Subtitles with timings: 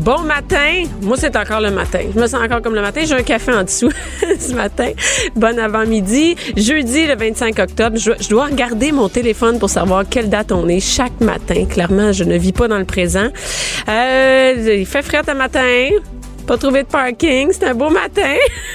[0.00, 0.84] Bon matin.
[1.02, 2.00] Moi, c'est encore le matin.
[2.14, 3.02] Je me sens encore comme le matin.
[3.04, 3.92] J'ai un café en dessous
[4.38, 4.92] ce matin.
[5.36, 6.36] Bon avant-midi.
[6.56, 7.98] Jeudi, le 25 octobre.
[7.98, 11.66] Je, dois regarder mon téléphone pour savoir quelle date on est chaque matin.
[11.66, 13.28] Clairement, je ne vis pas dans le présent.
[13.90, 15.90] Euh, il fait frais ce matin.
[16.50, 17.50] Pas trouvé de parking.
[17.52, 18.34] C'est un beau matin.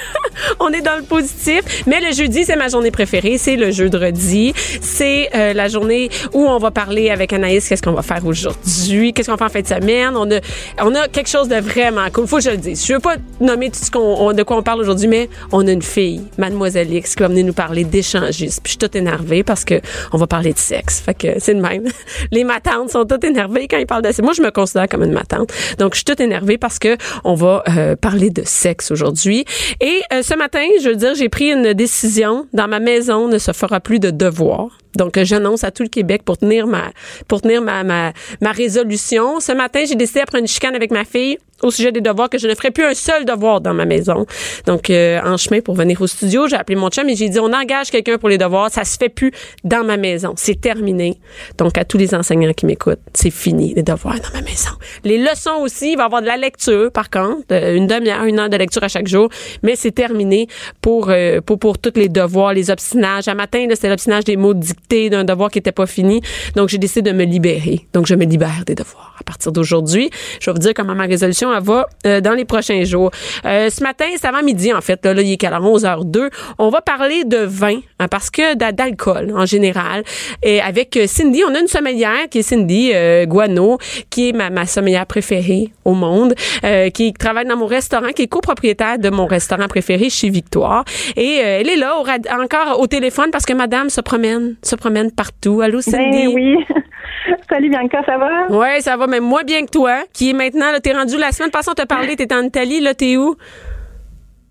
[0.61, 1.83] on est dans le positif.
[1.85, 3.37] Mais le jeudi, c'est ma journée préférée.
[3.37, 4.53] C'est le jeudi.
[4.81, 9.11] C'est euh, la journée où on va parler avec Anaïs qu'est-ce qu'on va faire aujourd'hui,
[9.11, 10.15] qu'est-ce qu'on fait en fin de semaine.
[10.15, 10.39] On a,
[10.81, 12.27] on a quelque chose de vraiment cool.
[12.27, 12.85] Faut que je le dise.
[12.87, 15.71] Je veux pas nommer tout ce qu'on, de quoi on parle aujourd'hui, mais on a
[15.73, 18.61] une fille, Mademoiselle X, qui va venir nous parler d'échangisme.
[18.63, 19.81] Puis je suis toute énervée parce que
[20.13, 21.01] on va parler de sexe.
[21.01, 21.83] Fait que c'est le même.
[22.31, 24.21] Les matantes sont toutes énervées quand ils parlent de sexe.
[24.21, 25.51] Moi, je me considère comme une matante.
[25.77, 29.45] Donc, je suis toute énervée parce que on va euh, parler de sexe aujourd'hui.
[29.81, 32.47] Et euh, ce matin, je veux dire, j'ai pris une décision.
[32.53, 34.77] Dans ma maison, ne se fera plus de devoirs.
[34.95, 36.91] Donc, j'annonce à tout le Québec pour tenir ma,
[37.27, 39.39] pour tenir ma, ma, ma résolution.
[39.39, 42.37] Ce matin, j'ai décidé après une chicane avec ma fille au sujet des devoirs que
[42.37, 44.25] je ne ferai plus un seul devoir dans ma maison.
[44.65, 47.39] Donc, euh, en chemin pour venir au studio, j'ai appelé mon chum et j'ai dit,
[47.39, 48.69] on engage quelqu'un pour les devoirs.
[48.71, 49.31] Ça se fait plus
[49.63, 50.33] dans ma maison.
[50.35, 51.17] C'est terminé.
[51.57, 54.71] Donc, à tous les enseignants qui m'écoutent, c'est fini, les devoirs dans ma maison.
[55.03, 58.39] Les leçons aussi, il va y avoir de la lecture, par contre, une demi-heure, une
[58.39, 59.29] heure de lecture à chaque jour.
[59.63, 60.47] Mais c'est terminé
[60.81, 63.27] pour, euh, pour, pour tous les devoirs, les obstinages.
[63.27, 66.21] À matin, c'était l'obstinage des mots dictés d'un devoir qui était pas fini.
[66.55, 67.87] Donc, j'ai décidé de me libérer.
[67.93, 69.14] Donc, je me libère des devoirs.
[69.25, 70.09] À partir d'aujourd'hui,
[70.39, 73.09] je vais vous dire comment ma résolution elle va euh, dans les prochains jours.
[73.45, 75.03] Euh, ce matin, c'est avant midi, en fait.
[75.03, 76.29] Là, là il est qu'à 11h02.
[76.59, 80.03] On va parler de vin, hein, parce que d'alcool en général.
[80.43, 83.77] Et avec Cindy, on a une sommelière qui est Cindy euh, Guano,
[84.09, 86.33] qui est ma, ma sommelière préférée au monde,
[86.63, 90.83] euh, qui travaille dans mon restaurant, qui est copropriétaire de mon restaurant préféré chez Victoire.
[91.15, 92.05] Et euh, elle est là au
[92.41, 95.61] encore au téléphone parce que madame se promène, se promène partout.
[95.61, 96.27] Allô, Cindy?
[96.27, 96.55] Ben oui.
[97.49, 98.47] Salut Bianca, ça va?
[98.49, 101.31] Oui, ça va même moins bien que toi, qui est maintenant, là, t'es rendu la
[101.31, 103.35] semaine passée, on t'a parlé, t'es en Italie, là, t'es où?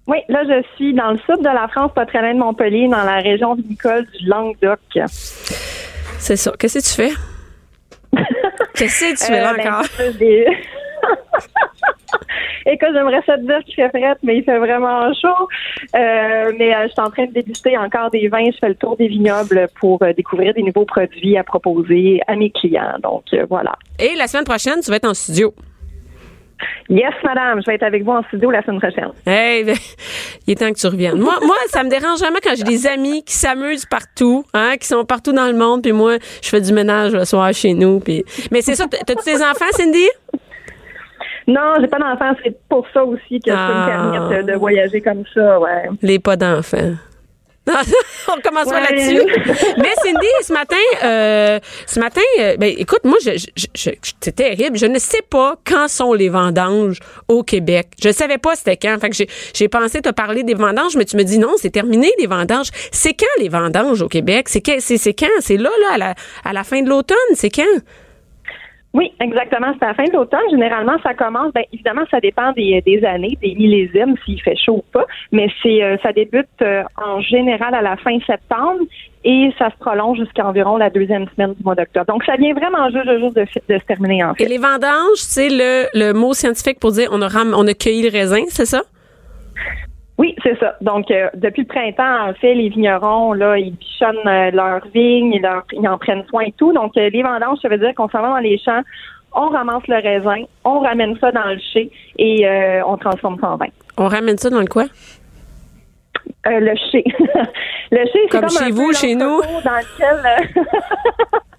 [0.06, 2.88] Oui, là, je suis dans le sud de la France, pas très loin de Montpellier,
[2.88, 4.78] dans la région vinicole du Languedoc.
[6.19, 6.52] C'est ça.
[6.58, 7.12] Qu'est-ce que tu fais?
[8.75, 9.84] Qu'est-ce que tu fais là Euh, ben, encore?
[10.19, 10.47] des-
[12.66, 15.48] Écoute, j'aimerais ça te dire qu'il fait frais, mais il fait vraiment chaud.
[15.94, 18.44] Euh, mais euh, je suis en train de déguster encore des vins.
[18.52, 22.36] Je fais le tour des vignobles pour euh, découvrir des nouveaux produits à proposer à
[22.36, 22.97] mes clients.
[23.02, 23.75] Donc, voilà.
[23.98, 25.54] Et la semaine prochaine, tu vas être en studio.
[26.88, 29.10] Yes, madame, je vais être avec vous en studio la semaine prochaine.
[29.26, 29.76] Hey, ben,
[30.46, 31.19] il est temps que tu reviennes.
[31.19, 34.86] Moi, moi, ça me dérange vraiment quand j'ai des amis qui s'amusent partout, hein, qui
[34.86, 38.00] sont partout dans le monde, puis moi, je fais du ménage le soir chez nous.
[38.00, 38.25] Puis...
[38.50, 40.06] Mais c'est ça, t'as- t'as-tu tes enfants, Cindy?
[41.47, 42.32] Non, j'ai pas d'enfant.
[42.43, 44.12] C'est pour ça aussi que je peux Ah.
[44.12, 45.88] me permettre de, voyager comme ça, ouais.
[46.03, 46.94] Les pas d'enfants.
[48.28, 48.91] On commence pas Ouais.
[48.91, 49.22] là-dessus.
[49.78, 54.12] Mais Cindy, ce matin, euh, ce matin, euh, ben écoute, moi, je, je, je- je-
[54.21, 54.77] c'est terrible.
[54.77, 57.88] Je ne sais pas quand sont les vendanges au Québec.
[58.03, 58.99] Je savais pas c'était quand.
[59.00, 59.16] Fait que
[59.55, 62.69] j'ai, pensé te parler des vendanges, mais tu me dis non, c'est terminé les vendanges.
[62.93, 64.50] C'est quand les vendanges au Québec?
[64.50, 65.26] C'est c'est, c'est quand?
[65.41, 67.16] C'est là, là, à la, à la fin de l'automne?
[67.34, 67.62] C'est quand?
[68.94, 69.75] Oui, exactement.
[69.77, 70.49] C'est à la fin de l'automne.
[70.50, 71.53] Généralement, ça commence.
[71.53, 75.05] Bien, évidemment, ça dépend des, années, des millésimes, s'il fait chaud ou pas.
[75.32, 78.82] Mais c'est euh, ça débute euh, en général à la fin septembre
[79.25, 82.06] et ça se prolonge jusqu'à environ la deuxième semaine du mois d'octobre.
[82.06, 84.49] Donc, ça vient vraiment juste, juste de, de se terminer en Et fait.
[84.49, 88.03] les vendanges, c'est le, le mot scientifique pour dire on a, ram- on a cueilli
[88.03, 88.82] le raisin, c'est ça?
[90.16, 90.76] Oui, c'est ça.
[90.80, 95.32] Donc, euh, depuis le printemps, en fait, les vignerons, là, ils bichonnent euh, leurs vignes,
[95.34, 96.72] ils, leur- ils en prennent soin et tout.
[96.72, 98.82] Donc, euh, les vendanges, ça veut dire qu'on s'en va dans les champs,
[99.32, 102.47] on ramasse le raisin, on ramène ça dans le chai et
[102.86, 103.66] on transforme ça en vin.
[103.97, 104.84] On ramène ça dans le quoi?
[106.46, 107.02] Euh, le chai.
[107.91, 109.41] le chai, c'est Comme comme, chez un vous, chez nous.
[109.64, 110.54] Dans lequel,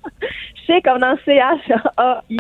[0.76, 2.38] chai comme dans C-H-A-I.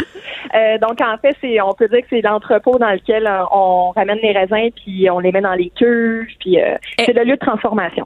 [0.55, 3.91] Euh, donc, en fait, c'est, on peut dire que c'est l'entrepôt dans lequel euh, on
[3.91, 7.05] ramène les raisins, puis on les met dans les cuves, puis euh, Eh.
[7.05, 8.05] c'est le lieu de transformation.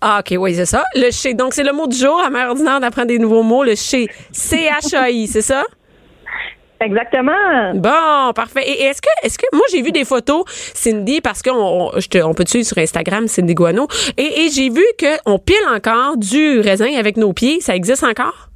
[0.00, 0.84] Ah, OK, oui, c'est ça.
[0.94, 1.32] Le chez.
[1.34, 2.20] Donc, c'est le mot du jour.
[2.24, 3.64] À mère ordinaire d'apprendre des nouveaux mots.
[3.64, 4.06] Le chez.
[4.30, 5.64] C-H-A-I, c'est ça?
[6.78, 7.72] Exactement.
[7.74, 8.62] Bon, parfait.
[8.68, 11.54] Et est-ce que, est-ce que, moi, j'ai vu des photos, Cindy, parce qu'on,
[11.94, 13.88] on, je te- on peut te suivre sur Instagram, Cindy Guano,
[14.18, 17.60] et, et j'ai vu qu'on pile encore du raisin avec nos pieds.
[17.62, 18.50] Ça existe encore?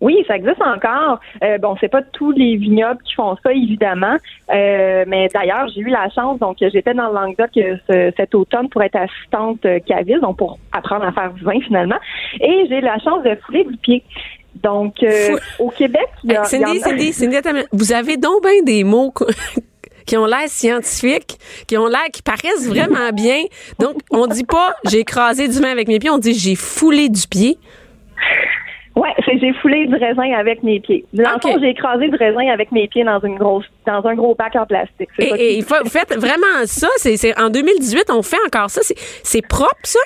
[0.00, 1.20] Oui, ça existe encore.
[1.42, 4.16] Euh, bon, c'est pas tous les vignobles qui font ça, évidemment.
[4.52, 8.34] Euh, mais d'ailleurs, j'ai eu la chance, donc j'étais dans le Languedoc euh, ce- cet
[8.34, 11.98] automne pour être assistante caviste, donc pour apprendre à faire du vin finalement.
[12.40, 14.02] Et j'ai la chance de fouler du pied.
[14.56, 17.36] Donc, euh, au Québec, il y a, Cindy, il y en a- Cindy, Cindy,
[17.72, 19.12] vous avez donc bien des mots
[20.06, 23.42] qui ont l'air scientifiques, qui ont l'air, qui paraissent vraiment bien.
[23.78, 27.08] Donc, on dit pas j'ai écrasé du vin avec mes pieds, on dit j'ai foulé
[27.08, 27.58] du pied.
[28.96, 31.04] Ouais, c'est j'ai foulé du raisin avec mes pieds.
[31.12, 31.42] Dans le Ok.
[31.42, 34.54] fond, j'ai écrasé du raisin avec mes pieds dans une grosse, dans un gros bac
[34.54, 35.08] en plastique.
[35.18, 36.88] Et, ça et vous faites vraiment ça.
[36.96, 38.82] C'est, en 2018, on fait encore ça.
[39.22, 39.98] C'est propre, ça?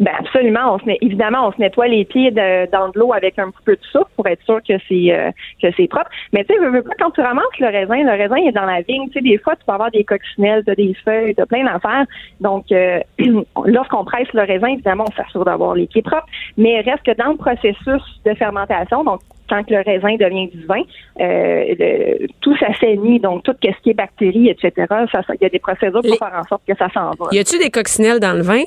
[0.00, 0.74] Ben absolument.
[0.74, 3.50] On se met, évidemment, on se nettoie les pieds de- dans de l'eau avec un
[3.50, 5.30] petit peu de soupe pour être sûr que c'est euh,
[5.62, 6.10] que c'est propre.
[6.32, 8.64] Mais tu sais, veux, veux pas, quand tu ramasses le raisin, le raisin est dans
[8.66, 9.06] la vigne.
[9.08, 12.06] Tu sais, des fois, tu peux avoir des coccinelles, t'as des feuilles, t'as plein d'affaires.
[12.40, 12.98] Donc, euh,
[13.66, 16.26] lorsqu'on presse le raisin, évidemment, on s'assure d'avoir les pieds propres.
[16.56, 20.82] Mais reste que dans le processus de fermentation, donc quand le raisin devient du vin,
[21.20, 24.72] euh, le- tout s'assainit, donc tout ce qui est bactéries, etc.
[24.88, 27.26] Il y a des procédures pour Les- faire en sorte que ça s'en va.
[27.30, 28.62] Y a-tu des coccinelles dans le vin?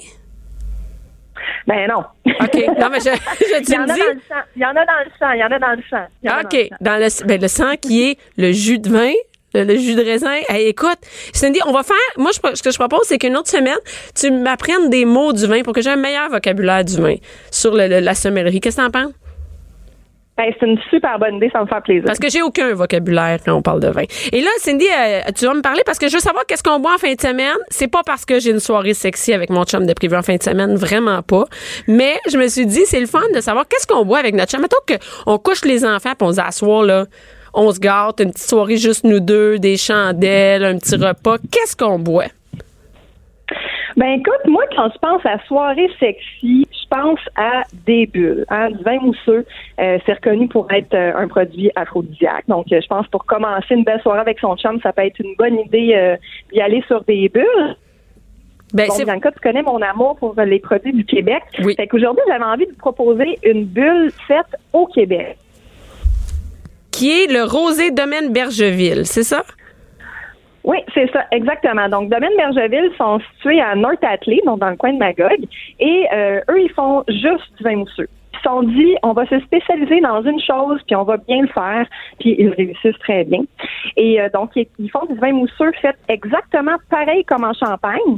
[1.67, 2.03] Ben non.
[2.25, 2.65] OK.
[2.79, 3.99] Non, mais je, je Il y en me a dis.
[3.99, 4.35] dans le sang.
[4.55, 5.31] Il y en a dans le sang.
[5.33, 6.05] Il y en a dans le sang.
[6.23, 6.67] Il y en a dans le OK.
[6.69, 6.75] sang.
[6.81, 9.11] Dans le, ben, le sang qui est le jus de vin,
[9.53, 10.35] le, le jus de raisin.
[10.49, 10.97] Hey, écoute,
[11.33, 11.95] Cindy, on va faire.
[12.17, 13.77] Moi, je, ce que je propose, c'est qu'une autre semaine,
[14.15, 17.15] tu m'apprennes des mots du vin pour que j'ai un meilleur vocabulaire du vin
[17.51, 18.59] sur le- le- la sommellerie.
[18.59, 19.13] Qu'est-ce que t'en penses?
[20.37, 22.03] Ben, c'est une super bonne idée, ça me fait plaisir.
[22.05, 24.03] Parce que j'ai aucun vocabulaire quand on parle de vin.
[24.31, 26.79] Et là, Cindy, euh, tu vas me parler parce que je veux savoir qu'est-ce qu'on
[26.79, 27.55] boit en fin de semaine.
[27.69, 30.35] C'est pas parce que j'ai une soirée sexy avec mon chum de privé en fin
[30.35, 31.45] de semaine, vraiment pas.
[31.87, 34.51] Mais je me suis dit, c'est le fun de savoir qu'est-ce qu'on boit avec notre
[34.51, 34.61] chum.
[34.61, 34.77] Mettons
[35.25, 37.05] qu'on couche les enfants puis on se assoit là.
[37.55, 41.37] On se gâte, une petite soirée juste nous deux, des chandelles, un petit repas.
[41.51, 42.27] Qu'est-ce qu'on boit?
[43.97, 48.45] Ben écoute, moi, quand je pense à soirée sexy, je pense à des bulles.
[48.49, 49.43] Hein, du vin mousseux,
[49.79, 52.45] euh, c'est reconnu pour être euh, un produit aphrodisiaque.
[52.47, 55.19] Donc, euh, je pense pour commencer une belle soirée avec son chum, ça peut être
[55.19, 56.15] une bonne idée euh,
[56.53, 57.75] d'y aller sur des bulles.
[58.71, 61.41] Ben, Bon, Bianca, tu connais mon amour pour les produits du Québec.
[61.63, 61.73] Oui.
[61.75, 65.37] Fait qu'aujourd'hui, j'avais envie de vous proposer une bulle faite au Québec.
[66.91, 69.43] qui est le rosé domaine Bergeville, c'est ça?
[70.67, 71.87] Oui, c'est ça, exactement.
[71.87, 75.47] Donc, Domaine Bergeville sont situés à North Atlee, donc dans le coin de Magog,
[75.79, 78.09] et euh, eux, ils font juste du vin mousseux.
[78.33, 81.47] Ils sont dit, on va se spécialiser dans une chose, puis on va bien le
[81.47, 81.85] faire,
[82.19, 83.43] puis ils réussissent très bien.
[83.95, 88.17] Et euh, donc, ils, font du vin mousseux fait exactement pareil comme en Champagne,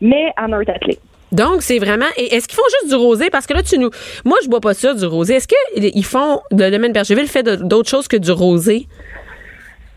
[0.00, 0.98] mais à North Atlee.
[1.30, 2.06] Donc, c'est vraiment.
[2.16, 3.30] Est-ce qu'ils font juste du rosé?
[3.30, 3.90] Parce que là, tu nous.
[4.24, 5.34] Moi, je bois pas ça, du rosé.
[5.34, 6.40] Est-ce qu'ils font.
[6.50, 8.86] Le domaine Bergeville fait d'autres choses que du rosé?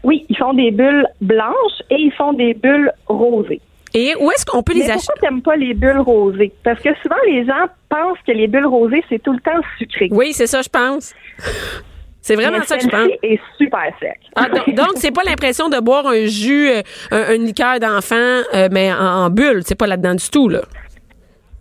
[0.03, 3.61] Oui, ils font des bulles blanches et ils font des bulles rosées.
[3.93, 5.07] Et où est-ce qu'on peut Mais les acheter?
[5.07, 6.51] pourquoi t'aimes pas les bulles rosées?
[6.63, 10.07] Parce que souvent, les gens pensent que les bulles rosées, c'est tout le temps sucré.
[10.11, 11.13] Oui, c'est ça, je pense.
[12.21, 13.09] C'est vraiment Mais ça que je pense.
[13.23, 14.19] est super sec.
[14.35, 16.81] Ah, donc, c'est pas l'impression de boire un jus, euh,
[17.11, 18.15] un, une liqueur d'enfant,
[18.53, 19.61] euh, mais en, en bulle.
[19.65, 20.61] C'est pas là-dedans du tout, là.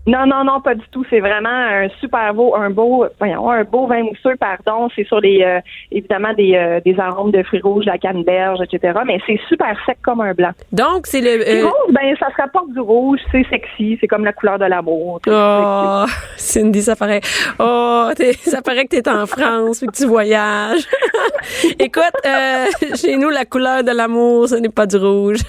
[0.08, 1.04] Non, non, non, pas du tout.
[1.10, 4.88] C'est vraiment un super beau, un beau, voyons, un beau vin mousseux, pardon.
[4.96, 5.60] C'est sur les, euh,
[5.92, 9.00] évidemment, des, euh, des arômes de fruits rouges, la canneberge, etc.
[9.06, 10.52] Mais c'est super sec comme un blanc.
[10.72, 11.46] Donc, c'est le.
[11.46, 13.20] Euh, rose, ben, ça se rapporte du rouge.
[13.30, 13.98] C'est sexy.
[14.00, 15.20] C'est comme la couleur de l'amour.
[15.26, 16.04] Oh,
[16.36, 17.20] Cindy, ça paraît.
[17.58, 18.08] Oh,
[18.40, 20.88] ça paraît que t'es en France, puis que tu voyages.
[21.78, 25.40] Écoute, euh, chez nous, la couleur de l'amour, ce n'est pas du rouge.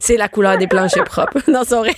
[0.00, 1.38] C'est la couleur des planchers propres.
[1.48, 1.92] Non, c'est vrai.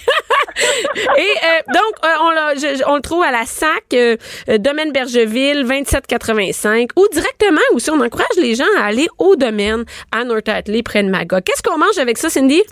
[1.16, 4.16] Et donc, on, l'a- je- je- on le trouve à la SAC, euh,
[4.48, 9.84] euh, Domaine Bergeville, 2785, ou directement aussi, on encourage les gens à aller au domaine
[10.10, 10.48] à North
[10.84, 11.42] près de Magog.
[11.44, 12.62] Qu'est-ce qu'on mange avec ça, Cindy?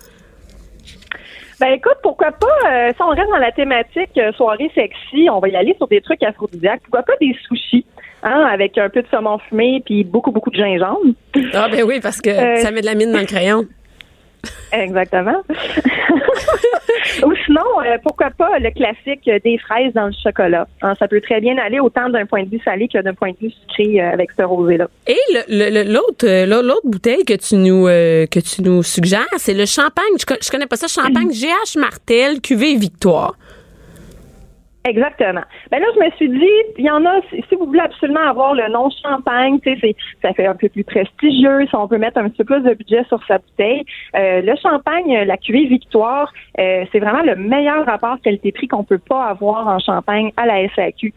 [1.61, 5.40] Ben écoute, pourquoi pas, euh, si on reste dans la thématique euh, soirée sexy, on
[5.40, 6.80] va y aller sur des trucs aphrodisiaques.
[6.85, 7.85] Pourquoi pas des sushis,
[8.23, 11.00] hein, avec un peu de saumon fumé puis beaucoup, beaucoup de gingembre.
[11.52, 13.66] Ah, ben oui, parce que Euh, ça met de la mine dans le crayon.
[14.73, 15.42] Exactement.
[17.25, 20.66] Ou sinon, euh, pourquoi pas le classique des fraises dans le chocolat.
[20.82, 23.30] Hein, ça peut très bien aller autant d'un point de vue salé que d'un point
[23.32, 24.87] de vue sucré euh, avec ce rosé-là.
[25.06, 28.82] Et le- le- le- l'autre euh, l'autre bouteille que tu nous euh, que tu nous
[28.82, 30.04] suggères, c'est le champagne.
[30.18, 33.35] Je, je connais pas ça, champagne GH Martel cuvée Victoire.
[34.88, 35.42] Exactement.
[35.70, 38.54] Ben là, je me suis dit, il y en a, si vous voulez absolument avoir
[38.54, 41.99] le nom champagne, tu sais, c'est- ça fait un peu plus prestigieux, si on peut
[41.99, 43.84] mettre un petit peu plus de budget sur sa bouteille.
[44.16, 48.84] Euh, le champagne, euh, la cuvée Victoire, euh, c'est vraiment le meilleur rapport qualité-prix qu'on
[48.84, 51.12] peut pas avoir en champagne à la SAQ.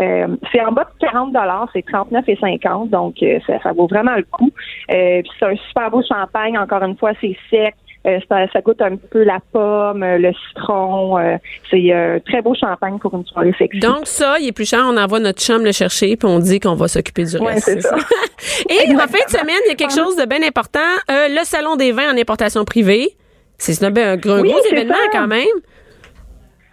[0.00, 4.14] Euh, c'est en bas de 40 dollars, c'est 39,50, donc euh, ça, ça vaut vraiment
[4.14, 4.52] le coup.
[4.92, 7.74] Euh, c'est un super beau champagne, encore une fois, c'est sec.
[8.06, 11.18] Euh, ça, ça goûte un peu la pomme, euh, le citron.
[11.18, 11.36] euh,
[11.70, 13.80] c'est un très beau champagne pour une soirée sexy.
[13.80, 16.60] Donc ça, il est plus cher, on envoie notre chum le chercher puis on dit
[16.60, 17.64] qu'on va s'occuper du Ouais, reste.
[17.64, 17.96] c'est ça.
[18.70, 20.78] Et en fin de semaine, il y a quelque chose de bien important,
[21.10, 23.10] euh, le salon des vins en importation privée.
[23.58, 25.18] C'est un, un gros, Oui, événement ça.
[25.18, 25.46] quand même.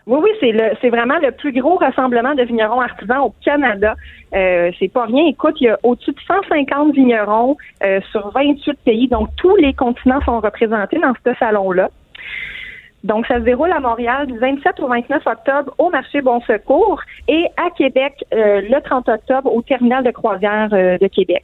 [0.08, 3.96] Oui, oui, c'est le, c'est vraiment le plus gros rassemblement de vignerons artisans au Canada.
[4.36, 5.26] Euh, c'est pas rien.
[5.26, 9.74] Écoute, il y a au-dessus de 150 vignerons euh, sur 28 pays, donc tous les
[9.74, 11.90] continents sont représentés dans ce salon-là.
[13.06, 17.00] Donc, ça se déroule à Montréal du 27 au 29 octobre au marché Bon Secours
[17.28, 21.44] et à Québec euh, le 30 octobre au terminal de croisière euh, de Québec.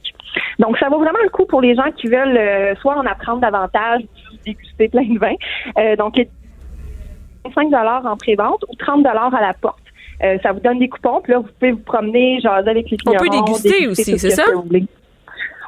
[0.58, 3.40] Donc, ça vaut vraiment le coup pour les gens qui veulent euh, soit en apprendre
[3.40, 4.02] davantage,
[4.44, 5.34] déguster plein de vin.
[5.78, 6.18] Euh, donc,
[7.54, 9.78] 5 dollars en pré-vente ou 30 dollars à la porte.
[10.22, 12.96] Euh, ça vous donne des coupons, puis là, vous pouvez vous promener, jaser avec les
[13.06, 14.44] On peut déguster aussi, c'est ce ça?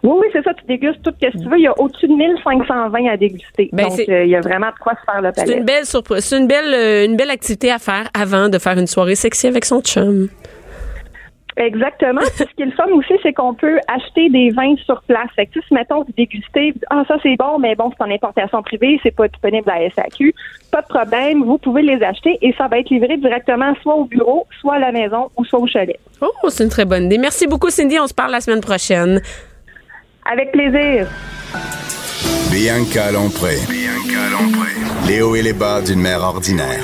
[0.02, 0.52] Oui, oui, c'est ça.
[0.52, 1.56] Tu dégustes tout ce que tu veux.
[1.58, 3.70] Il y a au-dessus de 1500 vins à déguster.
[3.72, 5.56] Ben, Donc, c'est- euh, il y a vraiment de quoi se faire le C'est palais.
[5.58, 6.24] une belle surprise.
[6.26, 9.46] C'est une belle, euh, une belle activité à faire avant de faire une soirée sexy
[9.46, 10.28] avec son chum.
[11.56, 12.20] Exactement.
[12.20, 15.28] Puis ce qui est le fun aussi, c'est qu'on peut acheter des vins sur place.
[15.36, 18.04] Fait que, si, mettons, vous dégustez, vous dites, ah, ça, c'est bon, mais bon, c'est
[18.04, 20.34] en importation privée, c'est pas disponible à la SAQ.
[20.72, 21.44] Pas de problème.
[21.44, 24.78] Vous pouvez les acheter et ça va être livré directement soit au bureau, soit à
[24.80, 25.98] la maison ou soit au chalet.
[26.20, 27.18] Oh, c'est une très bonne idée.
[27.18, 27.98] Merci beaucoup, Cindy.
[28.00, 29.20] On se parle la semaine prochaine.
[30.30, 31.06] Avec plaisir.
[32.50, 33.56] Bianca Lompré.
[35.06, 36.82] Les hauts et les bas d'une mère ordinaire.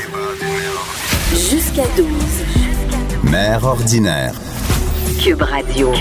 [1.33, 2.07] Jusqu'à 12.
[3.31, 4.35] Mère ordinaire.
[5.23, 5.93] Cube Radio.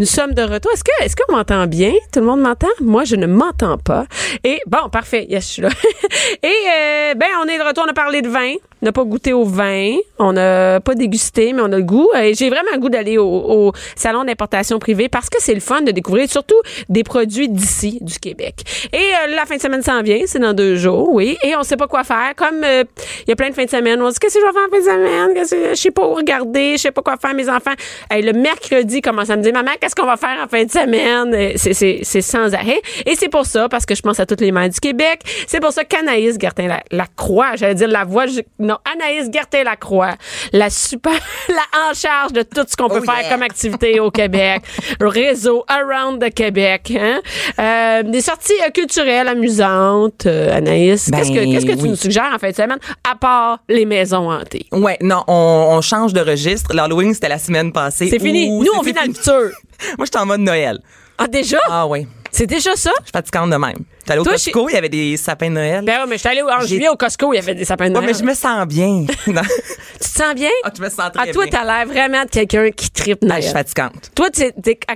[0.00, 0.72] Nous sommes de retour.
[0.72, 1.92] Est-ce que, est-ce qu'on m'entend bien?
[2.12, 2.68] Tout le monde m'entend?
[2.80, 4.06] Moi, je ne m'entends pas.
[4.42, 5.26] Et bon, parfait.
[5.28, 5.68] Yes, je suis là.
[6.42, 7.84] Et euh, ben, on est de retour.
[7.86, 8.54] On a parlé de vin.
[8.82, 9.96] N'a pas goûté au vin.
[10.18, 12.08] On n'a pas dégusté, mais on a le goût.
[12.20, 15.82] Et j'ai vraiment le goût d'aller au, salon d'importation privée parce que c'est le fun
[15.82, 18.54] de découvrir surtout des produits d'ici, du Québec.
[18.92, 20.20] Et euh, la fin de semaine s'en vient.
[20.26, 21.36] C'est dans deux jours, oui.
[21.42, 22.34] Et on sait pas quoi faire.
[22.36, 22.84] Comme euh,
[23.26, 24.52] il y a plein de fins de semaine, on se dit qu'est-ce que je vais
[24.52, 25.70] faire en fin de semaine?
[25.70, 26.72] Je sais pas où regarder.
[26.76, 27.74] Je sais pas quoi faire, mes enfants.
[28.10, 31.34] Le mercredi, commence à me dire, maman, qu'est-ce qu'on va faire en fin de semaine?
[31.34, 32.80] Euh, C'est, sans arrêt.
[33.06, 35.60] Et c'est pour ça, parce que je pense à toutes les mères du Québec, c'est
[35.60, 38.26] pour ça qu'Anaïs Gertin-Lacroix, j'allais dire la voix,
[38.68, 40.14] non, Anaïs Gertin-Lacroix,
[40.52, 41.12] la super,
[41.48, 43.30] la en charge de tout ce qu'on peut Oh faire yeah.
[43.30, 44.62] comme activité au Québec,
[45.00, 47.20] réseau Around the Québec, hein?
[47.58, 51.10] Euh, des sorties euh, culturelles amusantes, euh, Anaïs.
[51.10, 51.88] Ben, qu'est-ce que, qu'est-ce que tu oui.
[51.88, 52.78] nous suggères en fin de semaine,
[53.10, 54.66] à part les maisons hantées?
[54.72, 56.74] Ouais, non, on, on change de registre.
[56.74, 58.08] L'Halloween, c'était la semaine passée.
[58.10, 58.50] C'est fini.
[58.50, 59.32] Ouh, Nous, on vit dans le futur.
[59.96, 60.78] Moi, j'étais en mode Noël.
[61.16, 61.58] Ah, déjà?
[61.68, 62.06] Ah oui.
[62.30, 62.90] C'est déjà ça?
[63.00, 63.76] Je suis fatigante de même.
[64.04, 65.84] T'es allé au Toi, Costco, il y avait des sapins de Noël.
[65.84, 67.88] Ben ouais, mais je suis allée en juillet au Costco, il y avait des sapins
[67.88, 68.14] de Ouais, Noël.
[68.14, 69.06] mais je me sens bien.
[69.24, 70.50] Tu te sens bien?
[70.64, 71.58] Ah, je me sens très À toi, bien.
[71.60, 73.42] t'as l'air vraiment de quelqu'un qui tripe Ah, Noël.
[73.42, 74.10] je suis fatigante.
[74.14, 74.44] Toi, tu-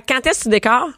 [0.07, 0.89] quand est-ce que tu décores?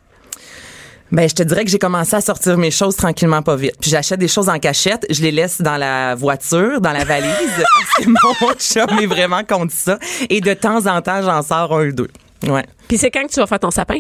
[1.12, 3.76] Ben, je te dirais que j'ai commencé à sortir mes choses tranquillement pas vite.
[3.80, 7.30] Puis j'achète des choses en cachette, je les laisse dans la voiture, dans la valise.
[7.58, 9.98] parce que mon chum est vraiment contre ça.
[10.30, 12.10] Et de temps en temps, j'en sors un ou deux.
[12.48, 12.66] Ouais.
[12.88, 14.00] Puis c'est quand que tu vas faire ton sapin?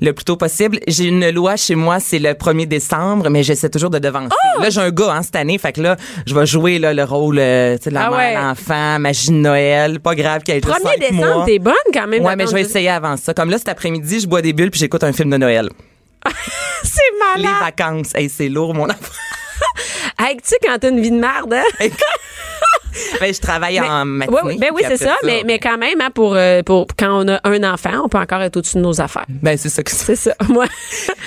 [0.00, 0.78] Le plus tôt possible.
[0.88, 4.34] J'ai une loi chez moi, c'est le 1er décembre, mais j'essaie toujours de devancer.
[4.58, 4.62] Oh!
[4.62, 5.96] Là, j'ai un gars hein, cette année, fait que là,
[6.26, 8.34] je vais jouer là, le rôle euh, de la Ah mère, ouais.
[8.34, 10.00] l'enfant, magie de Noël.
[10.00, 12.24] Pas grave qu'il y ait juste 1er cinq décembre, t'es bonne quand même.
[12.24, 13.34] Ouais, mais je vais essayer avant ça.
[13.34, 15.68] Comme là, cet après-midi, je bois des bulles puis j'écoute un film de Noël.
[16.82, 17.00] C'est
[17.36, 17.60] Les malade.
[17.60, 18.10] vacances.
[18.14, 18.96] Hey, c'est lourd, mon enfant.
[20.18, 21.86] Hey, tu sais, quand t'as une vie de merde, hein?
[23.20, 24.36] ben, je travaille en matinée.
[24.42, 27.28] ouais, ben oui, c'est ça, mais, mais quand même, hein, pour, euh, pour quand on
[27.28, 29.26] a un enfant, on peut encore être au-dessus de nos affaires.
[29.28, 30.34] Ben, c'est ça que C'est ça.
[30.48, 30.66] Moi,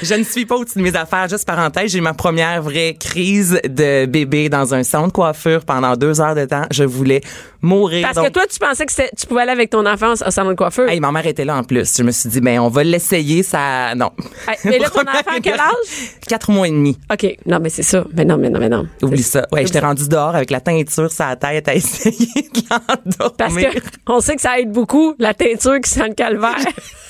[0.02, 1.28] Je ne suis pas au-dessus de mes affaires.
[1.30, 5.66] Juste parenthèse, j'ai eu ma première vraie crise de bébé dans un salon de coiffure
[5.66, 6.66] pendant deux heures de temps.
[6.72, 7.22] Je voulais
[7.62, 8.04] mourir.
[8.04, 10.50] parce Donc, que toi, tu pensais que tu pouvais aller avec ton enfant au salon
[10.50, 10.90] de coiffeur.
[10.90, 11.98] Hey, ma mère était là en plus.
[11.98, 13.96] Je me suis dit, ben, on va l'essayer, ça.
[13.96, 14.12] Non.
[14.48, 16.14] Hey, mais là, ton enfant, quel âge?
[16.28, 16.98] Quatre mois et demi.
[17.12, 17.38] OK.
[17.46, 18.04] Non, mais c'est ça.
[18.14, 18.88] Mais non, mais non, mais non.
[19.02, 19.46] Oublie ça.
[19.52, 23.34] Ouais, j'étais rendue dehors avec la teinture sur la tête à essayer de l'endormir.
[23.38, 26.56] Parce que on sait que ça aide beaucoup, la teinture qui sent le calvaire.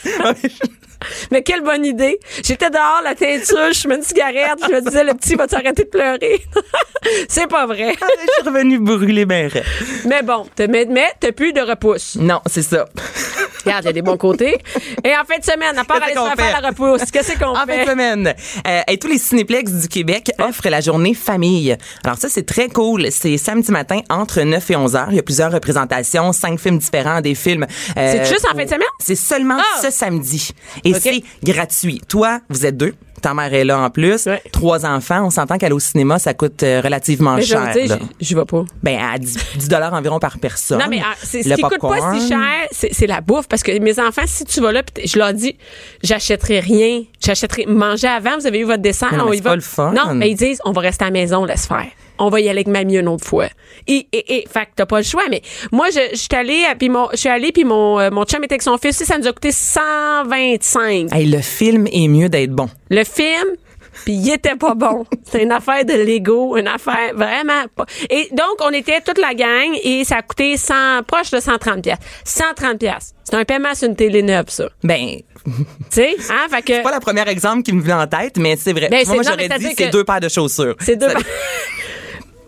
[1.32, 2.20] Mais quelle bonne idée.
[2.44, 5.84] J'étais dehors, la teinture, je fumais une cigarette, je me disais, le petit va t'arrêter
[5.84, 6.42] de pleurer?
[7.28, 7.94] c'est pas vrai.
[7.94, 9.64] je suis revenue brûler ben raide.
[10.06, 12.16] Mais bon, mais, mais t'as plus de repousse.
[12.20, 12.86] Non, c'est ça.
[13.68, 14.58] Regarde, il y a des bons côtés.
[15.04, 16.62] Et en fin de semaine, à part aller se faire fait?
[16.62, 17.86] la repousse, qu'est-ce qu'on En fin fait?
[17.86, 18.34] de semaine,
[18.68, 21.76] euh, et tous les cinéplex du Québec offrent la journée famille.
[22.04, 23.08] Alors ça, c'est très cool.
[23.12, 25.08] C'est samedi matin entre 9 et 11 heures.
[25.12, 27.66] Il y a plusieurs représentations, cinq films différents, des films.
[27.98, 28.88] euh, C'est juste en fin de semaine?
[29.00, 29.82] C'est seulement Ah!
[29.82, 30.52] ce samedi.
[30.84, 32.02] Et c'est gratuit.
[32.08, 32.94] Toi, vous êtes deux.
[33.22, 34.26] Ta mère est là en plus.
[34.26, 34.42] Ouais.
[34.52, 35.26] Trois enfants.
[35.26, 37.74] On s'entend qu'aller au cinéma, ça coûte euh, relativement Mais je cher.
[38.20, 38.64] j'y vais pas.
[38.84, 40.80] Ben, à 10 10 dollars environ par personne.
[40.80, 43.48] Non, mais ah, ce qui coûte pas si cher, c'est, la bouffe.
[43.48, 45.58] Parce que mes enfants, si tu vas là, pis je leur dis,
[46.04, 47.04] j'achèterai rien.
[47.24, 49.14] J'achèterai, manger avant, vous avez eu votre dessert.
[49.14, 49.50] Non, on mais y c'est va.
[49.52, 49.94] pas le fun.
[49.94, 51.88] Non, mais ils disent, on va rester à la maison, laisse faire.
[52.20, 53.48] On va y aller avec mamie une autre fois.
[53.88, 55.24] Et, et, et, fait que t'as pas le choix.
[55.30, 58.24] Mais moi, je, je suis allée, puis mon, je suis allée, puis mon, euh, mon
[58.26, 59.04] chum était avec son fils.
[59.04, 61.14] Ça nous a coûté 125.
[61.14, 62.70] Hey, le film est mieux d'être bon.
[62.90, 63.56] Le film,
[64.06, 65.06] puis il était pas bon.
[65.26, 67.86] C'était une affaire de Lego, une affaire vraiment pas.
[68.10, 71.84] Et donc, on était toute la gang et ça a coûté 100, proche de 130
[71.84, 71.98] pièces.
[72.26, 73.14] 130 pièces.
[73.24, 74.70] C'est un paiement sur une télé neuve, ça.
[74.84, 75.52] Ben, Tu
[75.90, 76.48] sais, hein?
[76.50, 76.74] Fait que.
[76.76, 78.88] c'est pas le premier exemple qui me vient en tête, mais c'est vrai.
[78.90, 80.76] Ben, moi, c'est- j'aurais dit c'est deux paires de chaussures.
[80.80, 81.10] C'est deux.
[81.10, 81.18] Ça-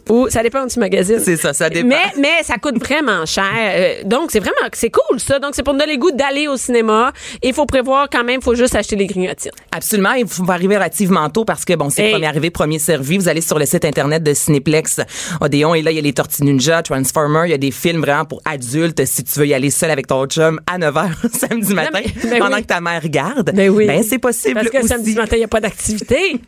[0.10, 1.20] Ou ça dépend où tu magasines.
[1.20, 1.88] C'est ça, ça dépend.
[1.88, 3.44] Mais, mais ça coûte vraiment cher.
[3.56, 5.39] Euh, donc, c'est vraiment, c'est cool, ça.
[5.39, 7.12] Donc, c'est pour nous donner le goût d'aller au cinéma.
[7.44, 9.51] Il faut prévoir quand même, il faut juste acheter les grignotines.
[9.72, 12.12] Absolument, il faut arriver relativement tôt parce que bon, c'est Hey.
[12.12, 13.18] premier arrivé, premier servi.
[13.18, 15.01] Vous allez sur le site internet de Cinéplex
[15.42, 18.01] Odéon et là il y a les Tortues Ninja, Transformers, il y a des films
[18.01, 21.74] vraiment pour adultes si tu veux y aller seul avec ton chum à 9h samedi
[21.74, 22.62] matin mais- ben pendant oui.
[22.63, 23.51] que ta mère regarde.
[23.54, 23.86] Ben oui.
[23.86, 24.88] Ben c'est possible Parce que aussi.
[24.88, 26.39] samedi matin, il n'y a pas d'activité.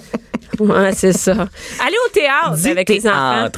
[0.58, 1.32] ouais, c'est ça.
[1.32, 3.48] Aller au théâtre Du avec les enfants?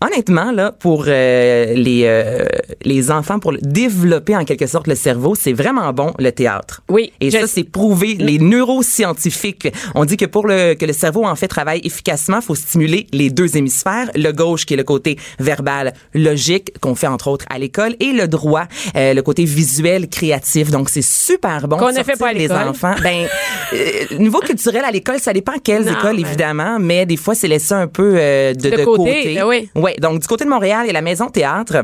[0.00, 2.44] Honnêtement, là, pour euh, les euh,
[2.82, 6.82] les enfants, pour développer en quelque sorte le cerveau, c'est vraiment bon le théâtre.
[6.88, 8.14] Oui, Et je- ça, c'est prouvé.
[8.14, 12.54] Les neuroscientifiques ont dit que pour le que le cerveau en fait travaille efficacement, faut
[12.54, 17.28] stimuler les deux hémisphères, le gauche qui est le côté verbal, logique qu'on fait entre
[17.28, 18.64] autres à l'école, et le droit,
[18.96, 20.70] euh, le côté visuel, créatif.
[20.70, 21.76] Donc c'est super bon.
[21.76, 22.94] Qu'on ne fait pas à les enfants.
[23.02, 23.26] Ben
[23.72, 27.34] euh, niveau culturel à l'école, ça dépend quelles Non, écoles ben- évidemment, mais des fois
[27.34, 29.34] c'est laissé un peu euh, de, De de côté, côté.
[29.34, 29.70] ben oui.
[29.74, 31.82] Ouais, donc du côté de Montréal, il y a la Maison Théâtre.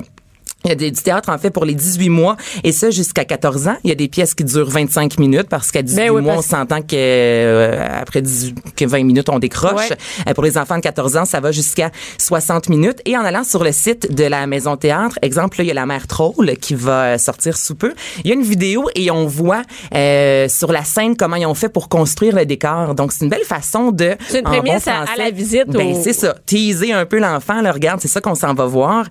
[0.65, 3.25] Il y a des, du théâtre, en fait, pour les 18 mois, et ça jusqu'à
[3.25, 3.77] 14 ans.
[3.85, 6.37] Il y a des pièces qui durent 25 minutes, parce qu'à 18 Ben oui, mois,
[6.39, 9.91] on s'entend que euh, après 18, que 20 minutes, on décroche.
[9.91, 9.97] Ouais.
[10.29, 13.01] Euh, pour les enfants de 14 ans, ça va jusqu'à 60 minutes.
[13.05, 15.75] Et en allant sur le site de la Maison Théâtre, exemple, là, il y a
[15.75, 17.93] la mère Troll qui va euh, sortir sous peu.
[18.25, 19.63] Il y a une vidéo et on voit
[19.95, 22.95] euh, sur la scène comment ils ont fait pour construire le décor.
[22.95, 24.15] Donc, c'est une belle façon de...
[24.29, 26.35] C'est une en bon prémisse à- à français, la visite Ben, c'est ça.
[26.47, 29.07] Teaser un peu l'enfant, là, regarde, c'est ça qu'on s'en va voir.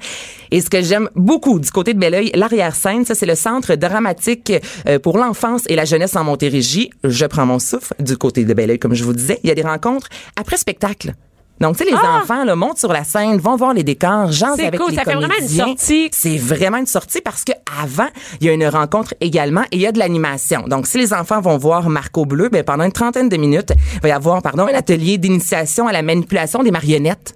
[0.53, 4.53] Et ce que j'aime beaucoup du côté de Belleuil, l'arrière-scène, ça, c'est le centre dramatique
[4.87, 6.91] euh, pour l'enfance et la jeunesse en Montérégie.
[7.03, 9.39] Je prends mon souffle du côté de Belleuil, comme je vous disais.
[9.43, 11.15] Il y a des rencontres après spectacle.
[11.59, 14.53] Donc, tu sais, les enfants là, montent sur la scène, vont voir les décors, Ah!
[14.55, 16.09] C'est avec cool, les ça fait vraiment une sortie.
[16.11, 19.81] C'est vraiment une sortie parce que avant, il y a une rencontre également et il
[19.81, 20.67] y a de l'animation.
[20.67, 24.01] Donc, si les enfants vont voir Marco Bleu, ben, pendant une trentaine de minutes, il
[24.01, 27.33] va y avoir, pardon, un atelier d'initiation à la manipulation des marionnettes.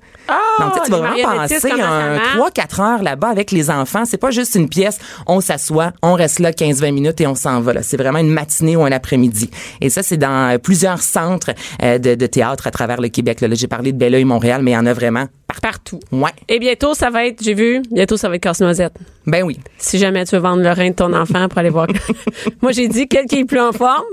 [0.60, 2.38] Donc, tu vas vraiment passer un marche?
[2.38, 4.04] 3-4 heures là-bas avec les enfants.
[4.06, 7.62] C'est pas juste une pièce, on s'assoit, on reste là 15-20 minutes et on s'en
[7.62, 7.74] va.
[7.74, 7.84] là.
[7.84, 9.50] C'est vraiment une matinée ou un après-midi.
[9.82, 11.52] Et ça, c'est dans euh, plusieurs centres
[11.84, 13.42] euh, de, de théâtre à travers le Québec.
[13.42, 15.26] Là, Là, j'ai parlé de Belleuil, Montréal, mais il y en a vraiment
[15.62, 16.00] Partout.
[16.12, 16.32] Ouais.
[16.48, 18.94] Et bientôt, ça va être, j'ai vu, bientôt, ça va être casse-noisette.
[19.26, 19.60] Ben oui.
[19.78, 21.88] Si jamais tu veux vendre le rein de ton enfant pour aller voir.
[22.62, 24.06] Moi, j'ai dit, quel qui est le plus en forme?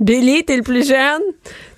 [0.00, 1.22] Billy, t'es le plus jeune.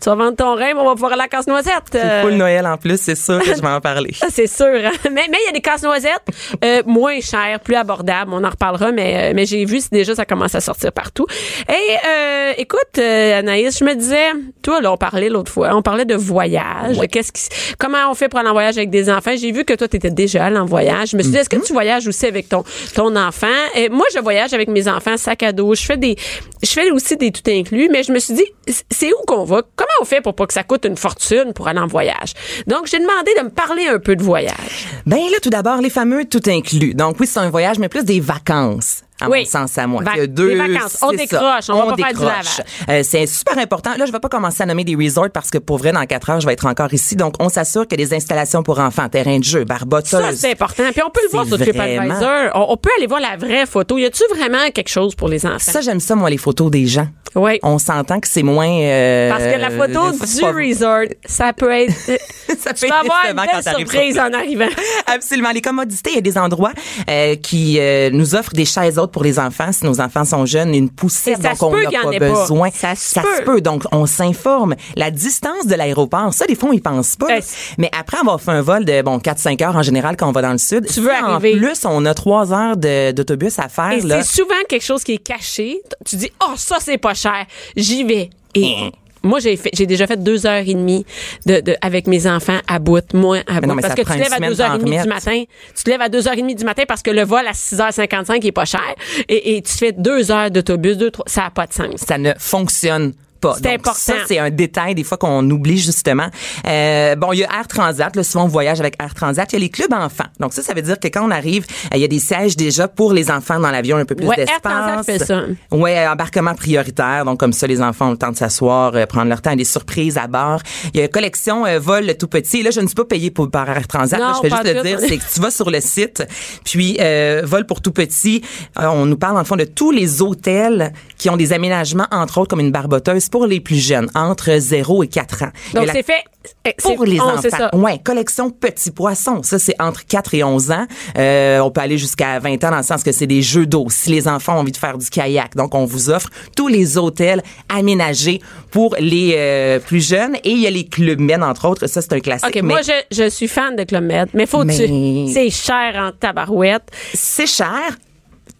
[0.03, 1.73] Tu vas vendre ton rein, mais on va pouvoir aller à la casse-noisette.
[1.93, 4.11] C'est Euh, full Noël en plus, c'est sûr que je vais en parler.
[4.31, 4.67] C'est sûr.
[4.67, 4.91] hein.
[5.05, 6.25] Mais mais il y a des casse-noisettes
[6.65, 8.31] euh, moins chères, plus abordables.
[8.35, 11.27] On en reparlera, mais, euh, mais j'ai vu déjà ça commence à sortir partout.
[11.69, 11.73] Et
[12.09, 14.31] euh, écoute, euh, Anaïs, je me disais,
[14.63, 16.99] toi, là, on parlait l'autre fois, on parlait de voyage.
[17.11, 19.33] Qu'est-ce qui, comment on fait pour aller en voyage avec des enfants?
[19.37, 21.11] J'ai vu que toi, tu étais déjà allé en voyage.
[21.11, 23.47] Je me suis dit, est-ce que tu voyages aussi avec ton, ton enfant?
[23.75, 25.75] Et moi, je voyage avec mes enfants, sac à dos.
[25.75, 26.17] Je fais des,
[26.63, 28.47] je fais aussi des tout inclus, mais je me suis dit,
[28.91, 29.63] c'est où qu'on va?
[29.77, 32.35] Comment on fait pour pas que ça coûte une fortune pour aller en voyage?
[32.67, 34.87] Donc, j'ai demandé de me parler un peu de voyage.
[35.07, 36.95] Ben là, tout d'abord, les fameux tout inclus.
[36.95, 39.03] Donc oui, c'est un voyage, mais plus des vacances.
[39.21, 39.41] À Oui.
[39.41, 40.03] mon sens, à moi.
[40.03, 40.99] Vac- Il y a deux, des vacances.
[41.03, 42.63] On décroche, on va pas faire du lavage.
[42.89, 43.91] Euh, c'est super important.
[43.97, 46.31] Là, je vais pas commencer à nommer des resorts parce que pour vrai, dans quatre
[46.31, 47.17] heures, je vais être encore ici.
[47.17, 50.11] Donc, on s'assure que des installations pour enfants, terrain de jeu, barboteuse.
[50.21, 50.85] Ça, c'est important.
[50.93, 52.51] Puis on peut le voir sur TripAdvisor.
[52.55, 53.99] On, on peut aller voir la vraie photo.
[53.99, 55.59] Y a-tu vraiment quelque chose pour les enfants?
[55.59, 57.07] Ça, j'aime ça, moi, les photos des gens.
[57.35, 57.59] oui.
[57.63, 58.69] On s'entend que c'est moins.
[58.81, 61.93] euh, Parce que la photo du pas- resort, ça peut être.
[62.61, 64.67] Ça peut être avoir une quand surprise sur en arrivant.
[65.07, 65.51] Absolument.
[65.53, 66.73] Les commodités, il y a des endroits
[67.09, 70.47] euh, qui euh, nous offrent des chaises hautes pour les enfants si nos enfants sont
[70.47, 72.71] jeunes, une poussette, donc on n'a pas besoin.
[72.73, 73.61] Ça se peut.
[73.61, 74.75] Donc, on s'informe.
[74.97, 77.39] La distance de l'aéroport, ça, des fois, on y pense pas.
[77.39, 77.41] Eh,
[77.79, 80.43] Mais après avoir fait un vol de, bon, 4-5 heures en général quand on va
[80.43, 80.87] dans le sud.
[80.87, 81.57] Tu veux En arriver.
[81.59, 85.19] plus, on a 3 heures d'autobus à faire, Et c'est souvent quelque chose qui est
[85.19, 85.81] caché.
[86.05, 87.47] Tu dis, oh, ça, c'est pas cher.
[87.77, 88.31] J'y vais.
[88.55, 88.91] Et.
[89.23, 91.05] Moi, j'ai fait, j'ai déjà fait deux heures et demie
[91.47, 93.67] de, de, avec mes enfants à bout, moi à bout.
[93.69, 95.45] non, parce que tu une lèves à deux heures et demie du matin.
[95.77, 97.53] Tu te lèves à deux heures et demie du matin parce que le vol à
[97.53, 98.81] 6h55 est pas cher.
[99.29, 101.25] Et, et tu fais deux heures d'autobus, deux, trois.
[101.29, 101.95] Ça a pas de sens.
[101.97, 103.57] ça ne fonctionne pas.
[103.61, 103.99] C'est important.
[103.99, 106.29] Ça, c'est un détail des fois qu'on oublie justement.
[106.67, 108.15] Euh, bon, il y a Air Transat.
[108.15, 109.51] Là, souvent, on voyage avec Air Transat.
[109.53, 110.25] Il y a les clubs enfants.
[110.39, 112.57] Donc ça, ça veut dire que quand on arrive, euh, il y a des sièges
[112.57, 114.73] déjà pour les enfants dans l'avion, un peu plus Ouais, Air d'espace.
[114.73, 115.43] Transat fait ça.
[115.73, 117.25] Ouais, embarquement prioritaire.
[117.25, 119.65] Donc comme ça, les enfants ont le temps de s'asseoir, euh, prendre leur temps, des
[119.65, 120.61] surprises à bord.
[120.95, 122.63] Il y a collection euh, vol tout petit.
[122.63, 124.19] Là, je ne suis pas payée pour par Air Transat.
[124.21, 126.23] Non, là, je pas juste te dire, c'est que tu vas sur le site,
[126.65, 128.43] puis euh, vol pour tout petit.
[128.79, 132.39] euh, on nous parle en fond de tous les hôtels qui ont des aménagements, entre
[132.39, 135.51] autres comme une barboteuse pour les plus jeunes, entre 0 et 4 ans.
[135.75, 136.23] Donc, c'est fait.
[136.65, 137.69] eh, pour les on- enfants.
[137.75, 139.43] Ouais, collection petits poissons.
[139.43, 140.87] Ça, c'est entre 4 et 11 ans.
[141.19, 143.87] Euh, on peut aller jusqu'à 20 ans dans le sens que c'est des jeux d'eau.
[143.91, 145.55] Si les enfants ont envie de faire du kayak.
[145.57, 148.41] Donc, on vous offre tous les hôtels aménagés
[148.71, 150.37] pour les euh, plus jeunes.
[150.45, 151.87] Et il y a les clubs men, entre autres.
[151.87, 152.49] Ça, c'est un classique.
[152.49, 155.51] OK, mais moi, je, je suis fan de Club Med, mais faut Mais- tu C'est
[155.51, 156.85] cher en tabarouette.
[157.15, 157.97] c'est cher.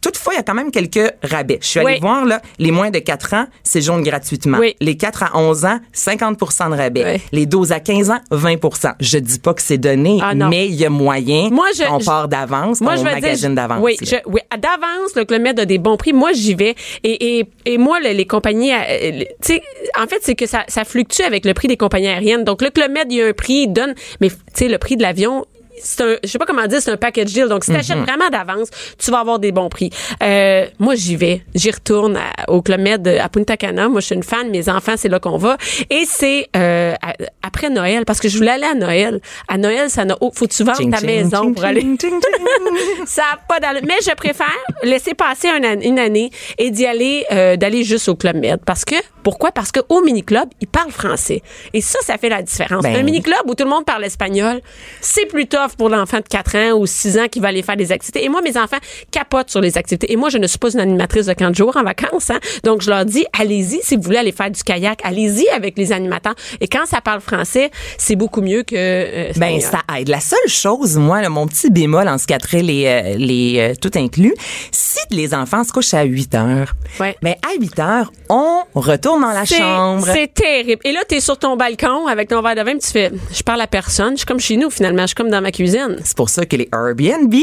[0.01, 1.59] Toutefois, il y a quand même quelques rabais.
[1.61, 2.01] Je suis allée Oui.
[2.01, 4.59] voir, là, les moins de 4 ans séjournent gratuitement.
[4.59, 4.75] Oui.
[4.81, 7.05] Les 4 à 11 ans, 50% de rabais.
[7.15, 7.23] Oui.
[7.33, 10.75] Les 12 à 15 ans, 20% Je dis pas que c'est donné, Ah, mais il
[10.75, 11.49] y a moyen.
[11.51, 13.81] Moi, je- on je- part d'avance, Moi, on je magasine dire, d'avance.
[13.83, 16.13] Oui, je, oui, d'avance, le Club Med a des bons prix.
[16.13, 16.75] Moi, j'y vais.
[17.05, 19.63] Et, et, et moi, le- les compagnies, euh, tu sais,
[20.01, 22.45] en fait, c'est que ça, ça fluctue avec le prix des compagnies aériennes.
[22.45, 24.79] Donc, le Club Med, il y a un prix, il donne, mais tu sais, le
[24.79, 25.45] prix de l'avion,
[25.83, 27.49] c'est un, je sais pas comment dire, c'est un package deal.
[27.49, 28.05] Donc, si t'achètes Mm-hmm.
[28.05, 29.91] vraiment d'avance, tu vas avoir des bons prix.
[30.23, 31.43] Euh, moi, j'y vais.
[31.55, 33.89] J'y retourne à- au Club Med à Punta Cana.
[33.89, 34.49] Moi, je suis une fan.
[34.51, 35.57] Mes enfants, c'est là qu'on va.
[35.91, 36.95] Et c'est euh,
[37.43, 39.21] après Noël, parce que je voulais aller à Noël.
[39.49, 41.85] À Noël, ça n'a, faut que tu ta maison pour aller.
[43.07, 43.83] Ça a pas d'allure.
[43.87, 44.47] Mais je préfère
[44.83, 48.61] laisser passer un an- une année et d'y aller, euh, d'aller juste au Club Med.
[48.65, 49.53] Parce que, pourquoi?
[49.53, 51.43] Parce que au mini-club, ils parlent français.
[51.73, 52.83] Et ça, ça fait la différence.
[52.83, 54.61] Ben un mini-club où tout le monde parle espagnol,
[55.01, 57.93] c'est plus pour l'enfant de 4 ans ou 6 ans qui va aller faire des
[57.93, 58.25] activités.
[58.25, 58.79] Et moi, mes enfants
[59.11, 60.13] capotent sur les activités.
[60.13, 62.39] Et moi, je ne suis pas une animatrice de 15 jours en vacances, hein.
[62.65, 65.01] Donc, je leur dis, allez-y si vous voulez aller faire du kayak.
[65.05, 66.35] Allez-y avec les animateurs.
[66.61, 70.09] Et quand ça parle français, c'est beaucoup mieux que, euh, Ben, ça aide.
[70.09, 73.15] La seule chose, moi, là, mon petit bémol en ce qui a trait les, euh,
[73.17, 74.35] les euh, tout inclus,
[74.73, 77.17] si les enfants se couchent à 8 heures, Ouais.
[77.23, 80.07] ben, à 8 heures, on retourne dans la chambre.
[80.13, 80.81] C'est terrible.
[80.85, 83.43] Et là, tu es sur ton balcon avec ton verre de vin, tu fais, je
[83.43, 84.13] parle à personne.
[84.13, 85.03] Je suis comme chez nous, finalement.
[85.03, 85.99] Je suis comme dans ma cuisine.
[86.03, 87.35] C'est pour ça que les Airbnb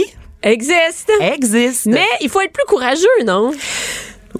[0.41, 1.11] Existe.
[1.19, 1.91] existent.
[1.91, 3.51] Mais il faut être plus courageux, non?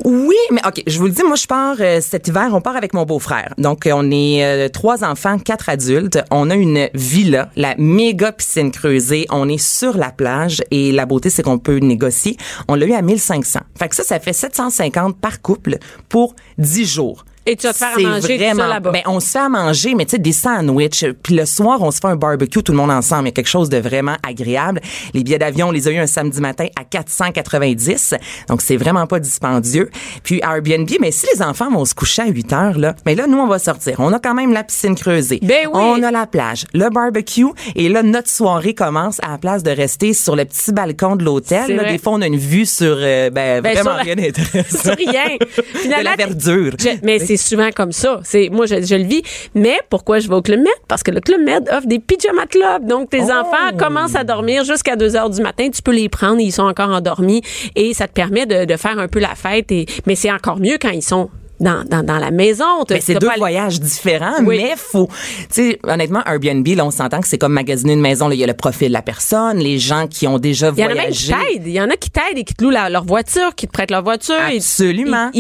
[0.04, 2.76] Oui, mais OK, je vous le dis, moi, je pars euh, cet hiver, on part
[2.76, 3.54] avec mon beau-frère.
[3.60, 6.20] Donc, euh, on est euh, trois enfants, quatre adultes.
[6.32, 9.28] On a une villa, la méga piscine creusée.
[9.30, 12.36] On est sur la plage et la beauté, c'est qu'on peut négocier.
[12.68, 13.60] On l'a eu à 1500.
[13.78, 15.78] Fait que ça, ça fait 750 par couple
[16.10, 17.26] pour 10 jours.
[17.48, 18.92] Et tu vas te faire à manger tout ça vraiment, là-bas.
[18.92, 21.06] ben, on se fait à manger, mais tu sais, des sandwichs.
[21.24, 23.24] Puis le soir, on se fait un barbecue tout le monde ensemble.
[23.24, 24.82] Il y a quelque chose de vraiment agréable.
[25.14, 28.14] Les billets d'avion, on les a eu un samedi matin à 490.
[28.50, 29.90] Donc, c'est vraiment pas dispendieux.
[30.24, 33.28] Puis Airbnb, mais si les enfants vont se coucher à 8 heures, là, mais là,
[33.28, 33.96] nous, on va sortir.
[34.00, 35.40] On a quand même la piscine creusée.
[35.42, 35.72] Ben oui.
[35.74, 37.46] On a la plage, le barbecue.
[37.76, 41.24] Et là, notre soirée commence à la place de rester sur le petit balcon de
[41.24, 41.78] l'hôtel.
[41.88, 44.78] Des fois, on a une vue sur, euh, ben, Ben, vraiment sur la- rien d'intéressant.
[44.88, 45.38] Sur rien.
[45.40, 46.74] de Finalement, la verdure.
[46.80, 48.19] Je- mais c'est souvent comme ça.
[48.23, 49.21] C'est moi je, je le vis.
[49.56, 50.67] Mais pourquoi je vais au Club Med?
[50.88, 52.86] Parce que le Club Med offre des pyjama clubs.
[52.88, 53.32] Donc tes Oh.
[53.32, 55.69] enfants commencent à dormir jusqu'à 2 heures du matin.
[55.69, 57.41] Tu peux les prendre, ils sont encore endormis
[57.76, 59.71] et ça te permet de, de faire un peu la fête.
[59.71, 62.65] Et mais c'est encore mieux quand ils sont dans, dans, dans la maison.
[62.89, 64.58] Mais c'est deux voyages différents, Oui.
[64.58, 68.28] mais faut, tu sais, honnêtement, Airbnb, là, on s'entend que c'est comme magasiner une maison.
[68.28, 70.80] Là, il y a le profil de la personne, les gens qui ont déjà Il
[70.80, 71.32] y en a même qui.
[71.65, 73.72] Il y en a qui t'aident et qui te louent la- leur voiture, qui te
[73.72, 74.36] prêtent leur voiture.
[74.56, 75.32] Absolument.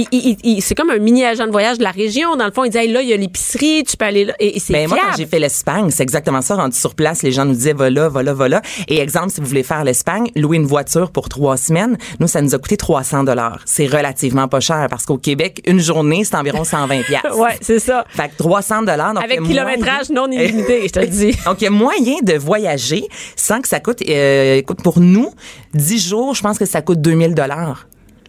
[0.59, 2.35] c'est comme un mini agent de voyage de la région.
[2.35, 4.33] Dans le fond, ils disent, Hey, là, il y a l'épicerie, tu peux aller là.
[4.39, 6.55] Et, et c'est Ben, moi, quand j'ai fait l'Espagne, c'est exactement ça.
[6.55, 8.61] Rendu sur place, les gens nous disaient, va là, va là, va là.
[8.87, 12.41] Et exemple, si vous voulez faire l'Espagne, louer une voiture pour trois semaines, nous, ça
[12.41, 13.61] nous a coûté 300 dollars.
[13.65, 17.37] C'est relativement pas cher parce qu'au Québec, une journée, c'est environ 120 piastres.
[17.37, 18.05] Ouais, c'est ça.
[18.09, 19.13] Fait que 300 dollars.
[19.21, 21.31] Avec kilométrage non illimité, je te le dis.
[21.45, 25.31] Donc, il y a moyen de voyager sans que ça coûte, euh, écoute, pour nous,
[25.73, 27.87] 10 jours, je pense que ça coûte 2000 dollars.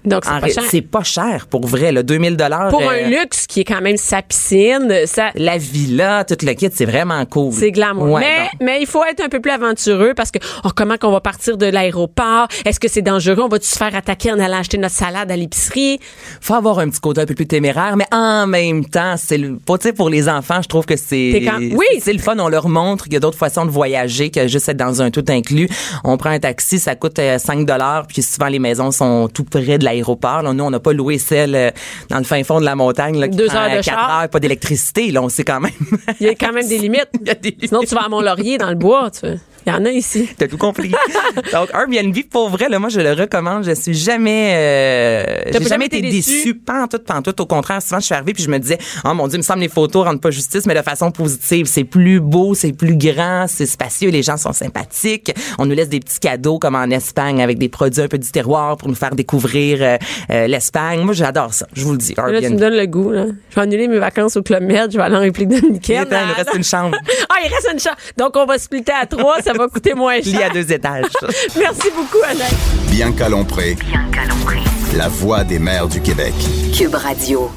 [0.08, 0.62] Donc, c'est En pas cher.
[0.68, 2.68] C'est pas cher pour vrai, le 2000 dollars.
[2.68, 6.68] Pour un luxe qui est quand même sa piscine, ça, La villa, tout le kit,
[6.72, 7.52] c'est vraiment cool.
[7.52, 8.08] c'est glamour.
[8.12, 10.96] Ouais, mais, donc, mais il faut être un peu plus aventureux parce que, oh, comment
[10.96, 12.48] qu'on va partir de l'aéroport?
[12.64, 13.42] Est-ce que c'est dangereux?
[13.42, 15.98] On va-tu se faire attaquer en allant acheter notre salade à l'épicerie?
[16.40, 19.58] faut avoir un petit côté un peu plus téméraire, mais en même temps, c'est le,
[19.80, 21.86] sais, pour les enfants, je trouve que c'est, quand- oui.
[22.00, 22.36] c'est le fun.
[22.38, 25.10] On leur montre qu'il y a d'autres façons de voyager que juste être dans un
[25.10, 25.68] tout inclus.
[26.04, 29.44] On prend un taxi, ça coûte euh, 5 dollars, puis souvent les maisons sont tout
[29.44, 29.97] près de l'aéroport.
[30.02, 31.70] Nous, on n'a pas loué celle euh,
[32.08, 34.20] dans le fin fond de la montagne, là, qui Deux prend, heures de quatre char.
[34.22, 35.10] heures, pas d'électricité.
[35.10, 35.72] Là, on sait quand même.
[36.20, 37.08] Il y a quand même des limites.
[37.20, 39.10] Il y a des Sinon, tu vas à Mont-Laurier dans le bois.
[39.10, 39.26] Tu...
[39.66, 40.26] Il y en a ici.
[40.38, 40.90] T'as tout compris.
[41.52, 43.64] Donc, Airbnb, pour vrai, là, moi, je le recommande.
[43.64, 46.54] Je suis jamais, euh, j'ai jamais été déçue?
[46.54, 47.38] Pas en tout, pas en tout.
[47.40, 49.42] Au contraire, souvent, je suis arrivée puis je me disais, oh mon Dieu, il me
[49.42, 51.66] semble les photos rendent pas justice, mais de façon positive.
[51.66, 55.34] C'est plus beau, c'est plus grand, c'est spacieux, les gens sont sympathiques.
[55.58, 58.30] On nous laisse des petits cadeaux comme en Espagne avec des produits un peu du
[58.30, 59.82] terroir pour nous faire découvrir
[60.28, 61.00] l'Espagne.
[61.00, 61.66] Moi, j'adore ça.
[61.72, 62.14] Je vous le dis.
[62.16, 63.10] Là, tu me donnes le goût.
[63.10, 63.26] Là.
[63.50, 64.90] Je vais annuler mes vacances au Club Med.
[64.92, 66.06] Je vais aller en République dominicaine.
[66.10, 66.96] Il il reste une chambre.
[67.28, 67.96] ah, il reste une chambre.
[68.16, 69.40] Donc, on va splitter à trois.
[69.42, 70.52] Ça va coûter moins Lit à cher.
[70.52, 71.04] deux étages.
[71.58, 72.54] Merci beaucoup, Annette.
[72.90, 74.58] Bianca Lompré, Bianca Lompré.
[74.96, 76.34] la voix des mères du Québec.
[76.76, 77.50] Cube Radio.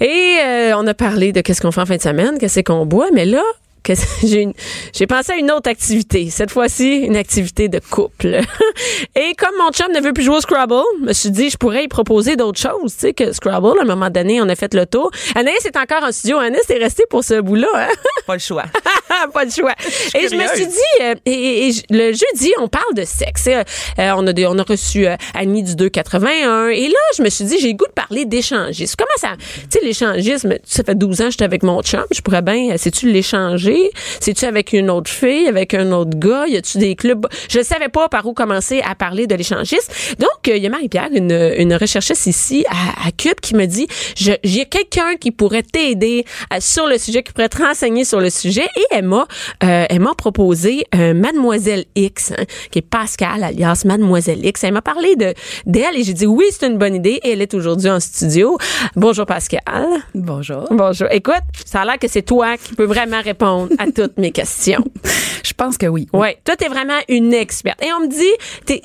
[0.00, 2.84] Et euh, on a parlé de qu'est-ce qu'on fait en fin de semaine, qu'est-ce qu'on
[2.84, 3.42] boit, mais là,
[3.86, 4.52] que j'ai une-
[4.92, 6.28] j'ai pensé à une autre activité.
[6.30, 8.40] Cette fois-ci, une activité de couple.
[9.14, 11.56] Et comme mon chum ne veut plus jouer au Scrabble, je me suis dit, je
[11.56, 12.92] pourrais y proposer d'autres choses.
[12.94, 15.10] Tu sais, que Scrabble, à un moment donné, on a fait le tour.
[15.34, 16.38] Anaïs est encore en studio.
[16.38, 17.68] Anaïs est restée pour ce bout-là.
[17.74, 17.88] Hein?
[18.26, 18.64] Pas le choix.
[19.32, 19.72] pas de choix.
[20.14, 23.46] Et je me suis dit, euh, et, le jeudi, on parle de sexe.
[23.46, 23.62] Euh,
[23.98, 26.68] on, a on a reçu euh, Annie du 281.
[26.70, 28.94] Et là, je me suis dit, j'ai le goût de parler d'échangisme.
[28.98, 29.36] Comment ça...
[29.70, 32.04] Tu sais, l'échangisme, ça fait 12 ans que j'étais avec mon chum.
[32.12, 32.72] Je pourrais bien...
[32.72, 33.75] euh, Sais-tu l'échanger?
[34.20, 36.46] C'est-tu avec une autre fille, avec un autre gars?
[36.46, 37.26] Y a-tu des clubs?
[37.48, 39.92] Je ne savais pas par où commencer à parler de l'échangisme.
[40.18, 43.66] Donc, euh, il y a Marie-Pierre, une, une recherchiste ici à, à Cube, qui me
[43.66, 43.86] dit,
[44.16, 48.30] j'ai quelqu'un qui pourrait t'aider euh, sur le sujet, qui pourrait te renseigner sur le
[48.30, 48.66] sujet.
[48.76, 49.26] Et elle m'a,
[49.64, 54.64] euh, elle m'a proposé euh, Mademoiselle X, hein, qui est Pascal, alias Mademoiselle X.
[54.64, 55.34] Elle m'a parlé de
[55.66, 57.20] d'elle et j'ai dit oui, c'est une bonne idée.
[57.22, 58.58] Et elle est aujourd'hui en studio.
[58.94, 59.86] Bonjour Pascal.
[60.14, 60.66] Bonjour.
[60.70, 61.08] Bonjour.
[61.10, 61.34] Écoute,
[61.64, 64.84] ça a l'air que c'est toi qui peux vraiment répondre à toutes mes questions.
[65.42, 66.08] Je pense que oui.
[66.12, 67.82] Ouais, toi t'es vraiment une experte.
[67.84, 68.32] Et on me dit,
[68.64, 68.82] t'es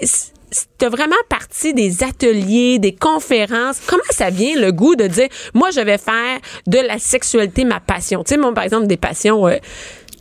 [0.77, 3.79] T'as vraiment parti des ateliers, des conférences.
[3.87, 7.79] Comment ça vient le goût de dire, moi, je vais faire de la sexualité ma
[7.79, 8.21] passion?
[8.25, 9.55] Tu sais, moi, par exemple, des passions, euh,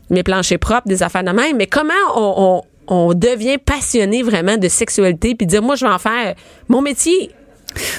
[0.09, 1.57] mes planchers propres, des affaires de même.
[1.57, 5.93] Mais comment on, on, on devient passionné vraiment de sexualité puis dire, moi, je vais
[5.93, 6.37] en faire
[6.69, 7.33] mon métier?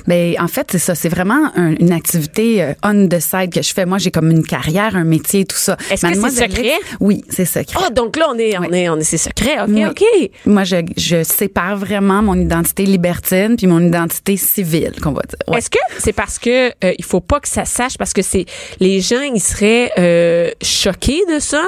[0.07, 3.61] Ben en fait c'est ça, c'est vraiment un- une activité euh, on the side que
[3.61, 3.85] je fais.
[3.85, 5.77] Moi j'ai comme une carrière, un métier, tout ça.
[5.79, 6.73] Est-ce que c'est Mademoiselle secret?
[6.99, 7.79] Oui, c'est secret.
[7.85, 9.61] Ah, donc là, on est, on est, on est, c'est secret.
[9.61, 9.85] OK, Oui.
[9.85, 10.03] OK.
[10.45, 15.37] Moi je, je sépare vraiment mon identité libertine puis mon identité civile, qu'on va dire.
[15.47, 15.57] Ouais.
[15.59, 17.97] Est-ce que c'est parce que euh, il faut pas que ça sache?
[17.97, 18.45] Parce que c'est
[18.79, 21.63] les gens ils seraient euh, choqués de ça?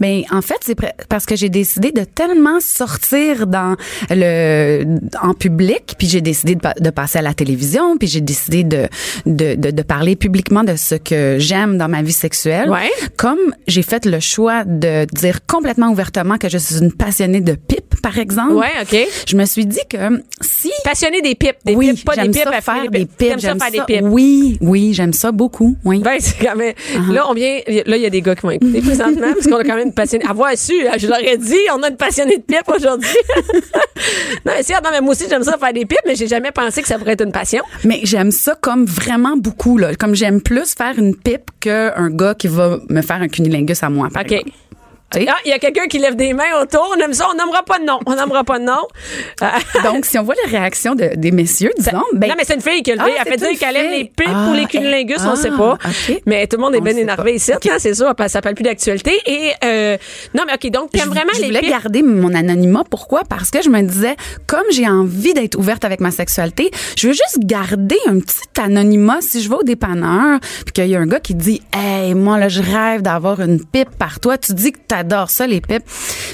[0.00, 0.76] Ben en fait, c'est
[1.08, 3.76] parce que j'ai décidé de tellement sortir dans
[4.10, 4.84] le
[5.22, 8.88] en public, puis j'ai décidé de passer à la télévision, puis j'ai décidé de,
[9.26, 12.70] de de de parler publiquement de ce que j'aime dans ma vie sexuelle.
[12.70, 12.90] Ouais.
[13.16, 17.52] Comme j'ai fait le choix de dire complètement ouvertement que je suis une passionnée de
[17.52, 18.54] pipe, par exemple.
[18.54, 18.96] Ouais, OK.
[19.26, 22.32] Je me suis dit que si Passionné des pipes, des oui, pipes, pas des j'aime
[22.32, 24.04] pipes, à faire faire des pipes, T'aimes ça j'aime faire des pipes.
[24.04, 25.76] Oui, oui, j'aime ça beaucoup.
[25.84, 26.00] Oui.
[26.00, 26.74] Ben, c'est quand même.
[26.94, 27.12] Uh-huh.
[27.12, 27.58] Là, on vient.
[27.66, 29.88] Là, il y a des gars qui vont écouter présentement parce qu'on a quand même
[29.88, 30.24] une passionnée.
[30.26, 33.08] Avoir su, je leur ai dit, on a une passionnée de pipes aujourd'hui.
[34.44, 36.52] non, mais si, non, mais moi aussi, j'aime ça faire des pipes, mais j'ai jamais
[36.52, 37.62] pensé que ça pourrait être une passion.
[37.84, 42.34] Mais j'aime ça comme vraiment beaucoup là, comme j'aime plus faire une pipe qu'un gars
[42.34, 44.32] qui va me faire un cunilingus à moi par OK.
[44.32, 44.50] exemple.
[45.14, 46.94] Ah, il y a quelqu'un qui lève des mains autour.
[46.96, 47.26] On aime ça.
[47.32, 47.98] On nommera pas de nom.
[48.06, 48.86] On nommera pas de nom.
[49.40, 49.58] Ah.
[49.84, 52.60] Donc si on voit les réactions de- des messieurs disons ben non, mais c'est une
[52.60, 53.12] fille qui a levé.
[53.16, 55.50] Ah, elle fait dire qu'elle aime les pipes Ah, ou les cunilingus, on ah, sait
[55.50, 55.78] pas.
[56.26, 58.64] Mais tout le monde est On bien énervé ici, hein, c'est que ça parle plus
[58.64, 59.12] d'actualité.
[59.26, 59.96] Et, euh,
[60.34, 61.70] non, mais OK, donc, je, t'aimes vraiment je les voulais pipes.
[61.70, 62.84] garder mon anonymat.
[62.88, 63.22] Pourquoi?
[63.28, 64.16] Parce que je me disais,
[64.46, 69.18] comme j'ai envie d'être ouverte avec ma sexualité, je veux juste garder un petit anonymat.
[69.20, 72.38] Si je vais au dépanneur, puis qu'il y a un gars qui dit, hey, moi,
[72.38, 74.36] là, je rêve d'avoir une pipe par toi.
[74.38, 75.84] Tu dis que t'adores ça, les pipes.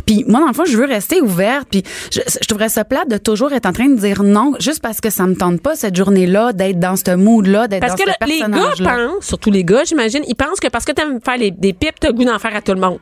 [0.07, 1.68] Puis moi, dans le fond, je veux rester ouverte.
[1.70, 4.81] Puis je, je trouverais ça plate de toujours être en train de dire non, juste
[4.81, 8.05] parce que ça me tente pas cette journée-là, d'être dans ce mood-là, d'être Parce dans
[8.05, 10.92] que ce là, les gars pensent, surtout les gars, j'imagine, ils pensent que parce que
[10.92, 12.98] t'aimes faire les, des pipes, t'as le goût d'en faire à tout le monde.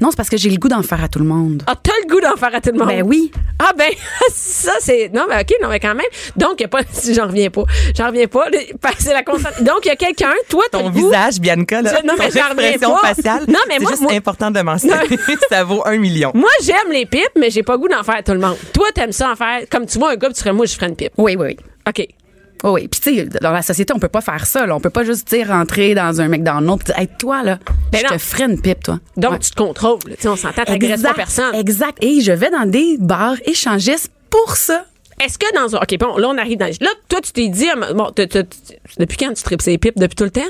[0.00, 1.62] Non, c'est parce que j'ai le goût d'en faire à tout le monde.
[1.66, 2.88] Ah, t'as le goût d'en faire à tout le monde?
[2.88, 3.30] Ben oui.
[3.58, 3.90] Ah ben
[4.32, 7.14] ça c'est non mais ok non mais quand même donc il y a pas si
[7.14, 7.64] j'en reviens pas
[7.96, 8.46] j'en reviens pas
[8.98, 11.82] c'est la constante donc il y a quelqu'un toi t'as Ton le goût visage, Bianca,
[11.82, 13.08] là, Je- non, mais j'en reviens pas.
[13.14, 14.94] faciale, Non, mais c'est moi- juste moi- important de mentionner.
[15.50, 16.30] ça vaut un million.
[16.34, 18.56] moi j'aime les pipes mais j'ai pas le goût d'en faire à tout le monde
[18.72, 20.74] toi t'aimes ça en faire comme tu vois un gars puis tu serais moi je
[20.74, 21.56] ferais une pipe Oui, oui, oui.
[21.86, 22.06] ok
[22.62, 24.66] Oh oui, puis tu sais, dans la société, on peut pas faire ça.
[24.66, 24.76] Là.
[24.76, 27.58] On peut pas juste dire rentrer dans un McDonald's et dire, hey, toi là,
[27.90, 28.10] Ben je non.
[28.10, 28.98] te ferai une pipe, toi.
[29.16, 29.38] donc Ouais.
[29.38, 31.96] tu te contrôles tu sais on s'entend t'agresses pas personne Exact.
[32.02, 34.84] Et je vais dans des bars échangistes pour ça.
[35.24, 37.66] Est-ce que dans un ok bon là on arrive dans là toi tu t'es dit
[37.74, 38.10] ah, bon
[38.98, 39.98] depuis quand tu tripes ces pipes?
[39.98, 40.40] Depuis tout le temps?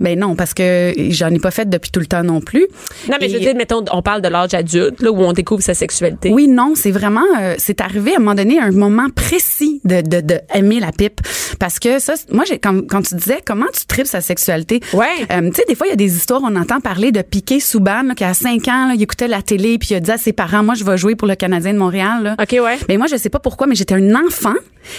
[0.00, 2.66] Ben non, parce que j'en ai pas fait depuis tout le temps non plus.
[3.08, 5.62] non mais je veux dire mettons on parle de l'âge adulte là où on découvre
[5.62, 9.08] sa sexualité Oui, non, c'est vraiment, euh, c'est arrivé à un moment donné, un moment
[9.14, 11.20] précis de, de, de aimer la pipe.
[11.58, 15.06] Parce que ça, moi, j'ai, quand, quand tu disais comment tu tripes sa sexualité, Ouais.
[15.32, 17.60] euh, tu sais, des fois, il y a des histoires, on entend parler de Piqué
[17.60, 20.10] Souban, là, qui a 5 ans, là, il écoutait la télé, puis il a dit
[20.10, 22.22] à ses parents, moi, je vais jouer pour le Canadien de Montréal.
[22.22, 22.36] Là.
[22.40, 22.78] Ok, ouais.
[22.88, 24.54] Mais moi, je sais pas pourquoi, mais j'étais un enfant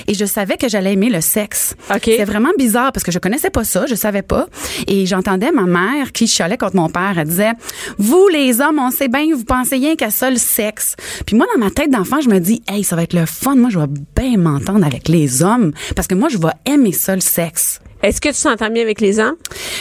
[0.07, 1.75] et je savais que j'allais aimer le sexe.
[2.03, 4.47] C'est vraiment bizarre parce que je connaissais pas ça, je savais pas.
[4.87, 7.15] Et j'entendais ma mère qui chialait contre mon père.
[7.17, 7.51] Elle disait,
[7.97, 10.95] vous les hommes, on sait bien, vous pensez rien qu'à ça le sexe.
[11.25, 13.55] Puis moi, dans ma tête d'enfant, je me dis, hey, ça va être le fun.
[13.55, 17.15] Moi, je vais bien m'entendre avec les hommes parce que moi, je vais aimer ça
[17.15, 17.79] le sexe.
[18.01, 19.35] Est-ce que tu s'entends bien avec les hommes?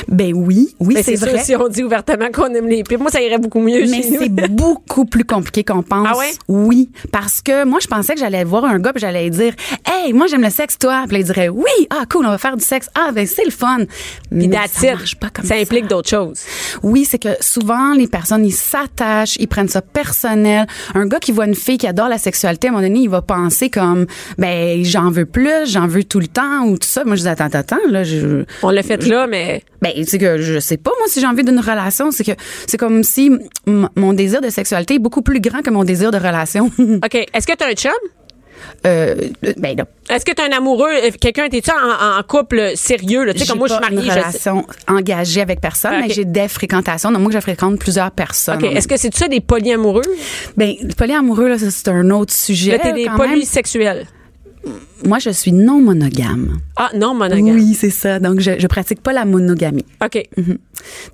[0.08, 1.42] Ben oui, oui, Ben, c'est vrai.
[1.44, 4.28] si on dit ouvertement qu'on aime les pipes, moi, ça irait beaucoup mieux Mais c'est
[4.50, 6.08] beaucoup plus compliqué qu'on pense.
[6.10, 6.30] Ah ouais?
[6.48, 9.54] Oui, parce que moi je pensais que j'allais voir un gars puis j'allais dire
[9.86, 12.38] "Hey, moi j'aime le sexe toi." Puis là, il dirait "Oui, ah cool, on va
[12.38, 12.88] faire du sexe.
[12.94, 13.78] Ah ben c'est le fun."
[14.30, 15.60] Puis Mais ça marche pas comme ça ça.
[15.60, 16.40] implique d'autres choses.
[16.82, 20.66] Oui, c'est que souvent les personnes ils s'attachent, ils prennent ça personnel.
[20.94, 23.08] Un gars qui voit une fille qui adore la sexualité, à un moment donné, il
[23.10, 24.06] va penser comme
[24.38, 27.04] ben j'en veux plus, j'en veux tout le temps ou tout ça.
[27.04, 30.18] Moi je dis attends attends, attends là je On l'a fait là, mais ben, c'est
[30.18, 32.32] que je sais pas, moi, si j'ai envie d'une relation, c'est que
[32.66, 33.30] c'est comme si
[33.66, 36.66] mon désir de sexualité est beaucoup plus grand que mon désir de relation.
[36.78, 37.14] OK.
[37.14, 37.92] Est-ce que tu as un chum?
[38.86, 39.14] euh,
[39.56, 40.90] ben, là, Est-ce que tu un amoureux?
[40.90, 43.24] euh, Quelqu'un, t'es-tu en, en couple sérieux?
[43.24, 43.32] Là?
[43.32, 43.96] Tu sais, comme moi, je suis mariée.
[43.98, 47.12] une je sais- relation engagée avec personne, Ah, mais j'ai des fréquentations.
[47.12, 48.58] Donc, moi, je fréquente plusieurs personnes.
[48.64, 48.72] OK.
[48.76, 50.02] Est-ce que c'est ça des polyamoureux?
[50.56, 52.72] Ben, polyamoureux, là, c'est un autre sujet.
[52.72, 54.06] Là, t'es des polysexuels.
[55.04, 56.58] Moi, je suis non monogame.
[56.76, 57.54] Ah, non, monogame.
[57.54, 58.18] Oui, c'est ça.
[58.18, 59.84] Donc, je, je pratique pas la monogamie.
[60.04, 60.22] OK.
[60.36, 60.58] Mhm.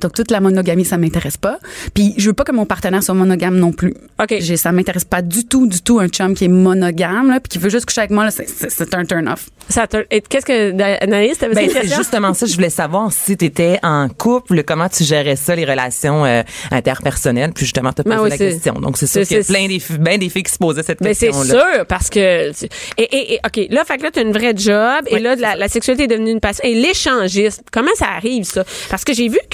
[0.01, 1.59] Donc, toute la monogamie, ça m'intéresse pas.
[1.95, 3.95] Puis, je veux pas que mon partenaire soit monogame non plus.
[4.23, 4.35] OK.
[4.39, 7.49] J'ai, ça m'intéresse pas du tout, du tout un chum qui est monogame, là, puis
[7.51, 9.49] qui veut juste coucher avec moi, là, c'est, c'est, c'est un turn-off.
[9.69, 11.99] Ça te- et Qu'est-ce que, Anaïs, t'avais Ben, c'est question?
[11.99, 12.47] justement ça.
[12.47, 16.43] Je voulais savoir si tu étais en couple, comment tu gérais ça, les relations euh,
[16.71, 17.53] interpersonnelles.
[17.55, 18.75] Puis justement, tu as Ben posé oui, la c'est- question.
[18.75, 20.59] Donc, c'est sûr c'est- qu'il y a c'est- plein des, ben des filles qui se
[20.59, 21.65] posaient cette Mais c'est question-là.
[21.77, 22.51] sûr, parce que.
[22.51, 22.53] Et,
[22.99, 25.57] et, et, OK, là, fait que là, tu as une vraie job, et là, la,
[25.57, 26.65] la sexualité est devenue une passion.
[26.65, 28.65] Et l'échangisme, comment ça arrive, ça?
[28.91, 29.54] Parce que j'ai vu que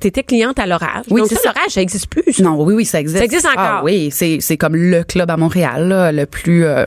[0.00, 1.04] tu étais cliente à l'orage.
[1.10, 2.32] Oui, Donc, ça, l'orage, ça existe plus.
[2.32, 2.42] ça.
[2.42, 3.18] Non, oui, oui, ça existe.
[3.18, 3.58] Ça existe encore.
[3.58, 6.86] Ah oui, c'est, c'est comme le club à Montréal, là, le plus, euh,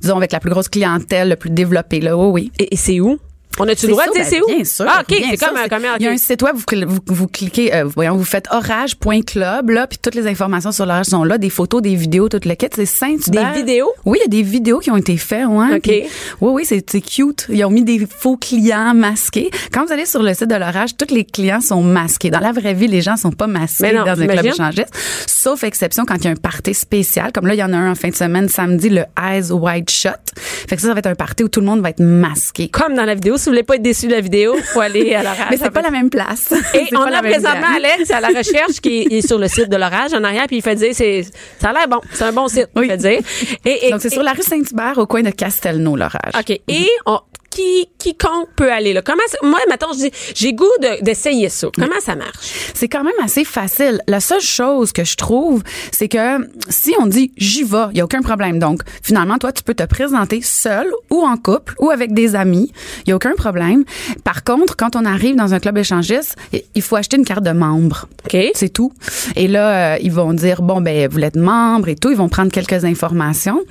[0.00, 2.16] disons, avec la plus grosse clientèle, le plus développé, là.
[2.16, 2.52] Oui, oui.
[2.58, 3.18] Et, et c'est où?
[3.60, 4.46] On a-tu le droit de dire ben, c'est où?
[4.46, 4.84] Bien sûr.
[4.88, 7.28] Ah, OK, c'est comme, c'est- comme Il y a un site web, vous, vous, vous
[7.28, 11.38] cliquez, euh, voyons, vous faites orage.club, là, puis toutes les informations sur l'orage sont là,
[11.38, 12.66] des photos, des vidéos, tout le kit.
[12.74, 13.90] C'est saint Des vidéos?
[14.04, 15.76] Oui, il y a des vidéos qui ont été faites, ouais.
[15.76, 15.86] OK.
[15.86, 16.08] Oui,
[16.40, 17.46] oui, c'est c'est cute.
[17.48, 19.50] Ils ont mis des faux clients masqués.
[19.72, 22.30] Quand vous allez sur le site de l'orage, tous les clients sont masqués.
[22.30, 24.92] Dans la vraie vie, les gens sont pas masqués non, dans un club échangiste.
[25.26, 27.32] Sauf exception quand il y a un party spécial.
[27.32, 29.90] Comme là, il y en a un en fin de semaine, samedi, le Eyes Wide
[29.90, 30.12] Shut.
[30.36, 32.68] Fait que ça, ça va être un party où tout le monde va être masqué.
[32.68, 33.36] Comme dans la vidéo.
[33.44, 35.38] Si vous voulez pas être déçu de la vidéo, faut aller à l'orage.
[35.50, 36.52] Mais c'est pas la même place.
[36.72, 37.66] Et on a présentement.
[37.76, 40.62] Alex à la recherche qui est, sur le site de l'orage en arrière, puis il
[40.62, 41.26] fait dire c'est
[41.60, 42.86] ça a l'air bon, c'est un bon site, Oui.
[42.86, 43.20] il fait dire.
[43.66, 46.32] Et, et- Donc, c'est sur la rue Saint-Hubert, au coin de Castelnau, l'orage.
[46.38, 46.58] OK.
[46.68, 47.20] Et on-
[47.54, 49.02] qui, quiconque peut aller là.
[49.02, 51.68] Comment moi maintenant je dis j'ai goût de- d'essayer ça.
[51.74, 52.70] Comment ça marche?
[52.74, 54.00] C'est quand même assez facile.
[54.08, 55.62] La seule chose que je trouve,
[55.92, 58.58] c'est que si on dit j'y vais, il y a aucun problème.
[58.58, 62.72] Donc finalement toi tu peux te présenter seul ou en couple ou avec des amis,
[63.06, 63.84] il y a aucun problème.
[64.24, 66.36] Par contre, quand on arrive dans un club échangiste,
[66.74, 68.08] il faut acheter une carte de membre.
[68.26, 68.36] OK.
[68.54, 68.92] C'est tout.
[69.36, 72.10] Et là, euh, ils vont dire bon ben vous êtes membre et tout.
[72.10, 73.62] Ils vont prendre quelques informations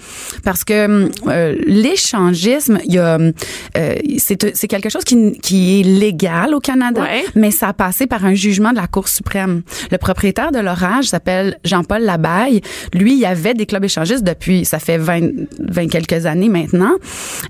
[0.43, 3.17] parce que euh, l'échangisme, il y a
[3.77, 7.23] euh, c'est c'est quelque chose qui, qui est légal au Canada, Ouais.
[7.35, 9.63] mais ça a passé par un jugement de la Cour suprême.
[9.91, 12.61] Le propriétaire de l'orage s'appelle Jean-Paul Labaille.
[12.93, 15.21] Lui, il y avait des clubs échangistes depuis ça fait 20,
[15.59, 16.93] 20 quelques années maintenant,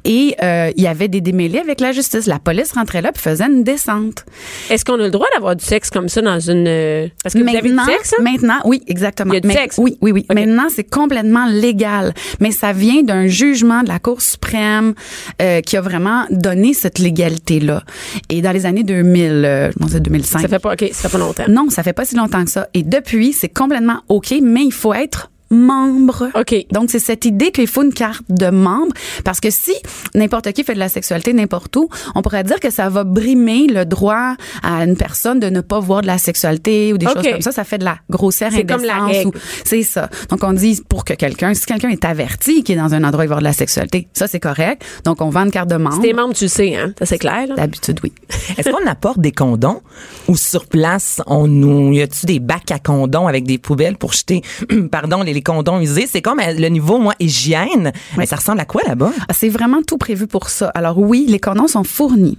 [0.06, 2.26] et euh, il y avait des démêlés avec la justice.
[2.28, 4.26] La police rentrait là puis faisait une descente.
[4.70, 7.40] Est-ce qu'on a le droit d'avoir du sexe comme ça dans une euh, parce que
[7.42, 8.24] vous avez du Maintenant, sexe hein?
[8.24, 9.34] maintenant, oui, exactement.
[9.34, 9.78] Il y a du Mais- sexe?
[9.78, 10.26] Oui, oui, oui.
[10.34, 14.94] Maintenant, c'est complètement légal, mais ça vient d'un jugement de la Cour suprême
[15.42, 17.84] euh, qui a vraiment donné cette légalité-là.
[18.30, 20.42] Et dans les années 2000, euh, je pense que c'est 2005.
[20.42, 21.44] Ça fait pas OK, ça fait pas longtemps.
[21.50, 22.68] Non, ça fait pas si longtemps que ça.
[22.74, 26.30] Et depuis, c'est complètement OK, mais il faut être membre.
[26.36, 26.56] OK.
[26.72, 28.94] Donc, c'est cette idée qu'il faut une carte de membre.
[29.24, 29.74] Parce que si
[30.16, 33.68] n'importe qui fait de la sexualité n'importe où, on pourrait dire que ça va brimer
[33.68, 37.24] le droit à une personne de ne pas voir de la sexualité ou des choses
[37.28, 37.52] comme ça.
[37.52, 39.16] Ça fait de la grossière C'est comme la indécence.
[39.26, 39.28] règle.
[39.38, 40.10] ou- C'est ça.
[40.30, 43.22] Donc, on dit pour que quelqu'un, si quelqu'un est averti qu'il est dans un endroit
[43.24, 44.84] où il va y avoir de la sexualité, ça, c'est correct.
[45.06, 46.02] Donc, on vend une carte de membre.
[46.02, 47.48] T'es membre, tu le sais hein, ça c'est clair.
[47.48, 47.56] là.
[47.56, 48.12] D'habitude, oui.
[48.58, 49.82] Est-ce qu'on apporte des condoms
[50.28, 54.14] ou sur place, on nous, y a-tu des bacs à condoms avec des poubelles pour
[54.14, 54.42] jeter,
[54.92, 56.08] pardon, les condoms usés?
[56.08, 57.92] C'est comme euh, le niveau, moi, hygiène.
[58.18, 59.12] Mais ça ressemble à quoi là-bas?
[59.30, 60.70] Ah, C'est vraiment tout prévu pour ça.
[60.70, 62.38] Alors oui, les condoms sont fournis.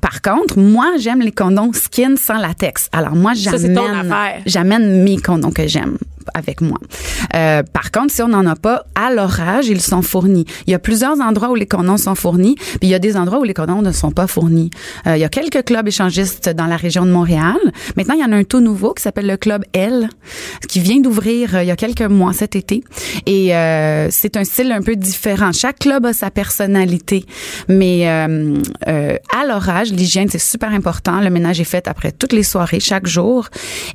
[0.00, 2.88] Par contre, moi, j'aime les condoms skin sans latex.
[2.92, 4.42] Alors moi, Ça, c'est ton j'amène, affaire.
[4.46, 5.96] j'amène mes condoms que j'aime
[6.34, 6.78] avec moi.
[7.34, 10.46] Euh, par contre, si on n'en a pas, à l'orage, ils sont fournis.
[10.66, 13.16] Il y a plusieurs endroits où les condoms sont fournis, puis il y a des
[13.16, 14.70] endroits où les condoms ne sont pas fournis.
[15.06, 17.56] Euh, il y a quelques clubs échangistes dans la région de Montréal.
[17.96, 20.08] Maintenant, il y en a un tout nouveau qui s'appelle le Club L,
[20.68, 22.82] qui vient d'ouvrir euh, il y a quelques mois cet été.
[23.26, 25.52] Et euh, c'est un style un peu différent.
[25.52, 27.24] Chaque club a sa personnalité.
[27.68, 31.20] Mais euh, à l'orage, l'hygiène, c'est super important.
[31.20, 33.48] Le ménage est fait après toutes les soirées, chaque jour.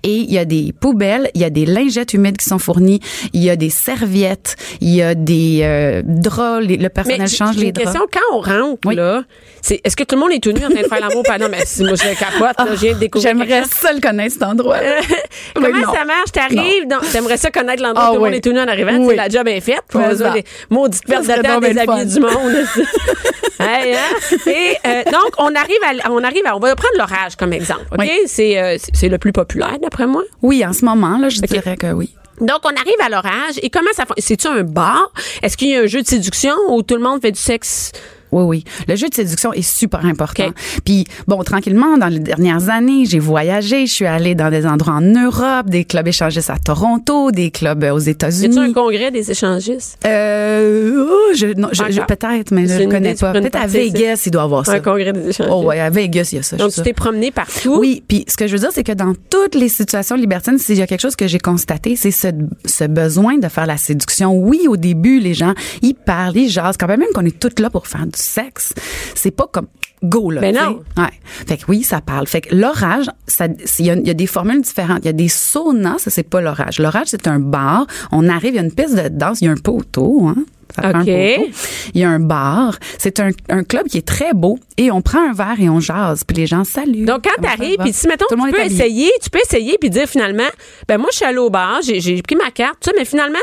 [0.03, 2.99] Et il y a des poubelles, il y a des lingettes humides qui sont fournis.
[3.33, 4.55] Il y a des serviettes.
[4.81, 6.65] Il y a des euh, draps.
[6.65, 7.89] Les- le personnel change les une draps.
[7.91, 8.95] question, quand on rentre, Oui.
[8.95, 9.23] là,
[9.61, 11.23] c'est, est-ce que tout le monde est tout nu en train de faire l'amour?
[11.23, 13.29] Pas- non, mais si moi je capote, là, je viens de découvrir.
[13.31, 14.77] J'aimerais ça le connaître, cet endroit.
[15.55, 16.31] Comment Mais ça marche?
[16.31, 18.67] T'arrives, dans- t'aimerais ça connaître l'endroit Ah où tout le monde est tout nu en
[18.67, 19.15] arrivant, Oui.
[19.15, 19.83] la job est faite.
[19.91, 20.29] Ça.
[20.31, 22.29] des maudites pertes de temps des le habits du monde.
[23.61, 24.37] Hey, hein?
[24.47, 27.85] Et euh, donc, on arrive, à, on arrive à, on va prendre l'orage comme exemple,
[27.91, 28.09] OK?
[28.25, 30.23] C'est, euh, c'est- c'est le plus populaire, d'après moi.
[30.41, 32.08] Oui, en ce moment, là, je dirais que oui.
[32.41, 33.59] Donc, on arrive à l'orage.
[33.61, 34.25] Et comment ça fonctionne?
[34.25, 35.11] C'est-tu un bar?
[35.41, 37.91] Est-ce qu'il y a un jeu de séduction où tout le monde fait du sexe?
[38.31, 38.63] Oui, oui.
[38.87, 40.49] Le jeu de séduction est super important.
[40.85, 43.85] Puis, bon, tranquillement, dans les dernières années, j'ai voyagé.
[43.87, 47.83] Je suis allée dans des endroits en Europe, des clubs échangistes à Toronto, des clubs
[47.83, 48.73] euh, aux Y a-tu un États-Unis.
[48.73, 49.97] congrès des échangistes?
[50.05, 53.31] Euh, oh, je, non, je, peut-être, mais je ne connais idée, pas.
[53.33, 54.73] Peut-être à Vegas, il doit avoir ça.
[54.73, 55.51] Un congrès des échangistes.
[55.55, 56.57] Oh, ouais, à Vegas, il y a ça.
[56.57, 57.77] Donc, tu t'es promené partout?
[57.79, 60.77] Oui, puis ce que je veux dire, c'est que dans toutes les situations libertines, s'il
[60.77, 62.27] y a quelque chose que j'ai constaté, c'est ce,
[62.65, 64.33] ce besoin de faire la séduction.
[64.33, 67.69] Oui, au début, les gens, ils parlent, ils jasent, quand même qu'on est toutes là
[67.69, 68.73] pour faire du sexe.
[69.15, 69.67] C'est pas comme
[70.03, 70.41] go là.
[70.41, 70.51] Sais.
[70.51, 70.81] non.
[70.97, 71.09] Ouais.
[71.23, 72.27] Fait que oui, ça parle.
[72.27, 73.47] Fait que l'orage, ça,
[73.79, 74.99] il y, y a des formules différentes.
[75.03, 76.79] Il y a des saunas, ça c'est pas l'orage.
[76.79, 77.85] L'orage c'est un bar.
[78.11, 80.35] On arrive, il y a une piste de danse, il y a un poteau, hein.
[80.75, 81.07] Ça prend un OK.
[81.07, 81.49] poteau.
[81.95, 82.77] Il y a un bar.
[82.99, 85.79] C'est un, un club qui est très beau et on prend un verre et on
[85.79, 86.23] jase.
[86.23, 87.05] Puis les gens saluent.
[87.05, 90.07] Donc, quand t'arrives, puis si, mettons, Tout tu peux essayer, tu peux essayer puis dire
[90.07, 90.43] finalement,
[90.87, 93.39] ben moi, je suis allée au bar, j'ai, j'ai pris ma carte, ça, mais finalement,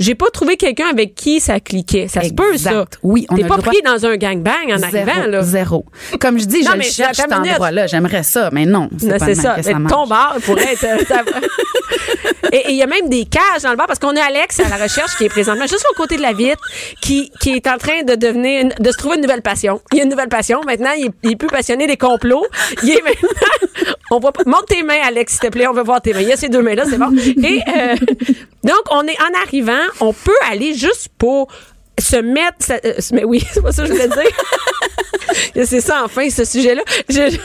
[0.00, 2.08] j'ai pas trouvé quelqu'un avec qui ça cliquait.
[2.08, 2.86] Ça se peut, ça.
[3.04, 5.42] Oui, on T'es a pas pris dans un gangbang en Zéro, arrivant, là.
[5.42, 5.84] Zéro.
[6.20, 7.86] Comme je dis, Non, je le cherche cet endroit-là.
[7.86, 8.88] J'aimerais ça, mais non.
[8.98, 9.54] C'est pas ça.
[9.56, 10.84] que ça Mais ton bar pourrait être.
[10.84, 11.22] euh, ça-
[12.52, 14.58] Et et il y a même des cages dans le bar parce qu'on a Alex
[14.58, 16.60] à la recherche qui est présentement juste au côté de la vitre,
[17.00, 19.80] qui, qui est en train de devenir, une- de se trouver une nouvelle passion.
[19.92, 20.60] Il y a une nouvelle passion.
[20.66, 22.44] Maintenant, il est, il est plus passionné des complots.
[22.82, 23.28] Il est maintenant.
[24.10, 24.42] On voit pas.
[24.46, 25.66] Monte tes mains, Alex, s'il te plaît.
[25.66, 26.20] On veut voir tes mains.
[26.20, 27.14] Il y a ces deux mains-là, c'est bon.
[27.16, 27.94] Et euh,
[28.64, 31.48] donc, on est en arrivant, on peut aller juste pour
[31.98, 32.72] se mettre.
[32.84, 34.32] euh, mais oui, c'est pas ça que je voulais dire.
[35.64, 36.82] C'est ça, enfin, ce sujet-là.
[37.08, 37.36] Je-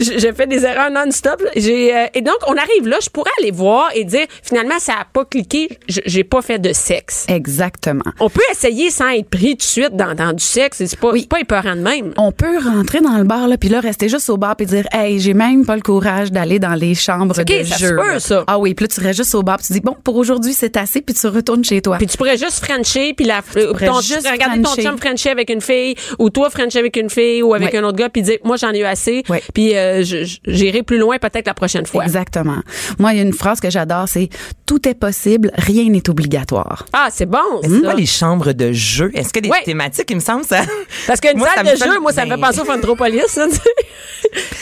[0.00, 1.42] je- J'ai fait des erreurs non-stop.
[1.56, 4.92] J'ai, euh, et donc, on arrive là, je pourrais aller voir et dire, finalement, ça
[5.00, 7.26] a pas cliqué, j'ai pas fait de sexe.
[7.28, 8.04] Exactement.
[8.20, 10.82] On peut essayer sans être pris tout de suite dans, dans du sexe.
[10.84, 12.12] C'est pas, c'est pas épeurant de même.
[12.16, 14.86] On peut rentrer dans le bar, là, puis là, rester juste au bar, puis dire,
[14.92, 17.96] hey, j'ai même pas le courage d'aller dans les chambres de ça se jeu.
[17.96, 18.20] peut, là.
[18.20, 18.44] ça.
[18.46, 20.52] Ah oui, puis là, tu restes juste au bar, puis tu dis, bon, pour aujourd'hui,
[20.52, 21.96] c'est assez, puis tu retournes chez toi.
[21.98, 25.50] Puis tu pourrais juste frencher, puis la, euh, ton, juste regarder ton chum frencher avec
[25.50, 28.38] une fille, ou toi frencher avec une fille, ou avec un autre gars, puis dire,
[28.44, 29.22] moi, j'en ai eu assez,
[29.54, 30.02] puis euh,
[30.46, 32.04] j'irai plus loin peut-être la prochaine fois.
[32.04, 32.58] Exactement.
[32.98, 34.28] Moi, il y a une phrase que j'adore, c'est
[34.66, 36.86] tout est possible, rien n'est obligatoire.
[36.92, 37.88] Ah, c'est bon, c'est ça.
[37.88, 39.10] pas les chambres de jeu.
[39.14, 40.62] Est-ce que des thématiques, il me semble, ça?
[41.06, 43.54] Parce qu'une salle de fait- jeu, moi, ça me fait penser au Fantropolis, ça, tu
[43.54, 43.60] sais.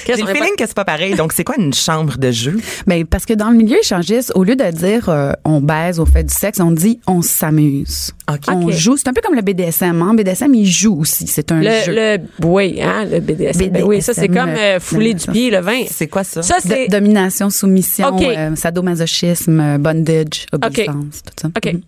[0.07, 1.15] J'ai le feeling que c'est pas pareil.
[1.15, 2.57] Donc, c'est quoi une chambre de jeu?
[2.87, 6.07] Ben, parce que dans le milieu échangiste, au lieu de dire euh, on baise, on
[6.07, 8.13] fait du sexe, on dit on s'amuse.
[8.29, 8.41] OK.
[8.49, 8.97] On joue.
[8.97, 10.03] C'est un peu comme le BDSM.
[10.03, 10.15] Hein?
[10.15, 11.27] BDSM, il joue aussi.
[11.27, 11.93] C'est un Le, jeu.
[11.95, 13.69] le, oui, hein, le BDSM.
[13.71, 15.85] Ben oui, ça, c'est comme euh, fouler du pied, le vin.
[15.89, 16.43] C'est quoi ça?
[16.43, 16.89] Ça, c'est.
[16.89, 18.23] domination, soumission, OK.
[18.23, 21.49] euh, sadomasochisme, euh, bondage, obéissance, tout ça.
[21.57, 21.73] OK.
[21.73, 21.81] Mhm.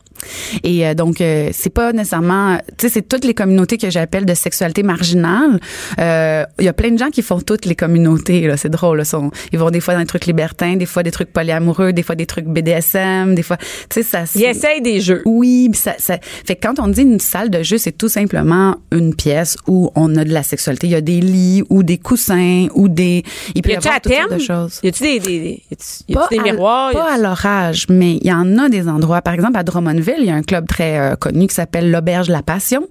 [0.64, 4.24] Et euh, donc, euh, c'est pas nécessairement, tu sais, c'est toutes les communautés que j'appelle
[4.26, 5.60] de sexualité marginale.
[5.98, 8.46] Euh, Il y a plein de gens qui font toutes les communautés.
[8.46, 8.98] Là, c'est drôle.
[8.98, 11.92] Là, sont, ils vont des fois dans des trucs libertins, des fois des trucs polyamoureux,
[11.92, 14.24] des fois des trucs BDSM, des fois, tu sais, ça.
[14.34, 15.22] Il essaye des jeux.
[15.24, 18.76] Oui, ça, ça fait que quand on dit une salle de jeu, c'est tout simplement
[18.92, 20.86] une pièce où on a de la sexualité.
[20.86, 23.22] Il y a des lits ou des coussins ou des.
[23.54, 24.80] Il peut Y y a-tu avoir toutes sortes de choses.
[24.82, 26.92] Y a-tu des, des, des, y a-tu- y a-tu des à- miroirs?
[26.92, 29.22] Pas à l'orage, mais il y en a des endroits.
[29.22, 32.28] Par exemple, à Drummondville, il y a un club très euh, connu qui s'appelle l'Auberge
[32.28, 32.88] La Passion.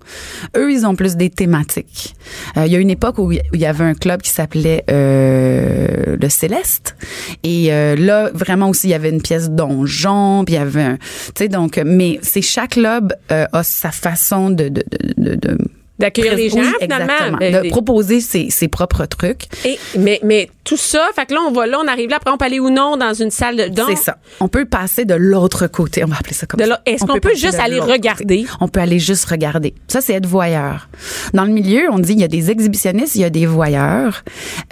[0.56, 2.16] Eux, ils ont plus des thématiques.
[2.58, 6.18] Euh, il y a une époque où il y avait un club qui s'appelait euh,
[6.22, 6.96] le Céleste.
[7.44, 10.98] Et là, vraiment aussi, il y avait une pièce donjon, puis il y avait un...
[10.98, 11.78] Tu sais, donc...
[11.86, 14.70] Mais c'est chaque club a sa façon de...
[14.70, 14.84] de,
[15.18, 15.58] de, de- de
[16.00, 17.12] D'accueillir les gens, oui, finalement.
[17.40, 17.64] exactement.
[17.64, 19.46] De proposer ses, ses propres trucs.
[19.66, 22.30] et- mais, mais tout ça, fait que là, on va là, on arrive là, après,
[22.30, 23.68] on peut aller ou non dans une salle de.
[23.70, 24.18] donc- C'est ça.
[24.42, 26.04] On peut passer de l'autre côté.
[26.04, 26.82] On va appeler ça comme De ça.
[26.86, 28.44] est-ce On qu'on peut juste aller regarder?
[28.44, 28.58] côté.
[28.60, 29.74] On peut aller juste regarder.
[29.88, 30.90] Ça, c'est être voyeur.
[31.34, 34.24] Dans le milieu, on dit il y a des exhibitionnistes, il y a des voyeurs,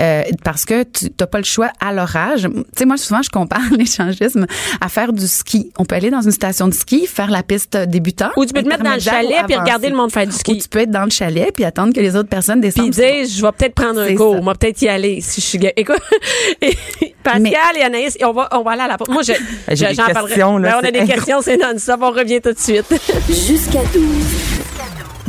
[0.01, 2.41] euh, parce que tu n'as pas le choix à l'orage.
[2.43, 4.47] Tu sais, moi, souvent, je compare l'échangisme
[4.81, 5.71] à faire du ski.
[5.79, 8.31] On peut aller dans une station de ski, faire la piste débutant.
[8.35, 10.51] Ou tu peux te mettre dans le chalet puis regarder le monde faire du ski.
[10.51, 12.91] Ou tu peux être dans le chalet puis attendre que les autres personnes descendent.
[12.91, 15.59] Puis dire, je vais peut-être prendre un cours, va peut-être y aller si je suis.
[15.85, 16.01] Écoute,
[16.61, 16.75] et
[17.23, 19.07] Pascal Mais- et Anaïs, on va, on va aller à la pause.
[19.09, 19.33] Moi, je,
[19.69, 20.27] J'ai je- des j'en parlerai.
[20.27, 21.25] questions, là, Ben, on a c'est des incroyable.
[21.25, 22.85] questions, c'est non-stop, on revient tout de suite.
[23.29, 24.03] Jusqu'à 12.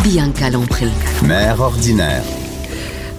[0.04, 0.86] Bianca Lompré.
[1.24, 2.22] Mère ordinaire.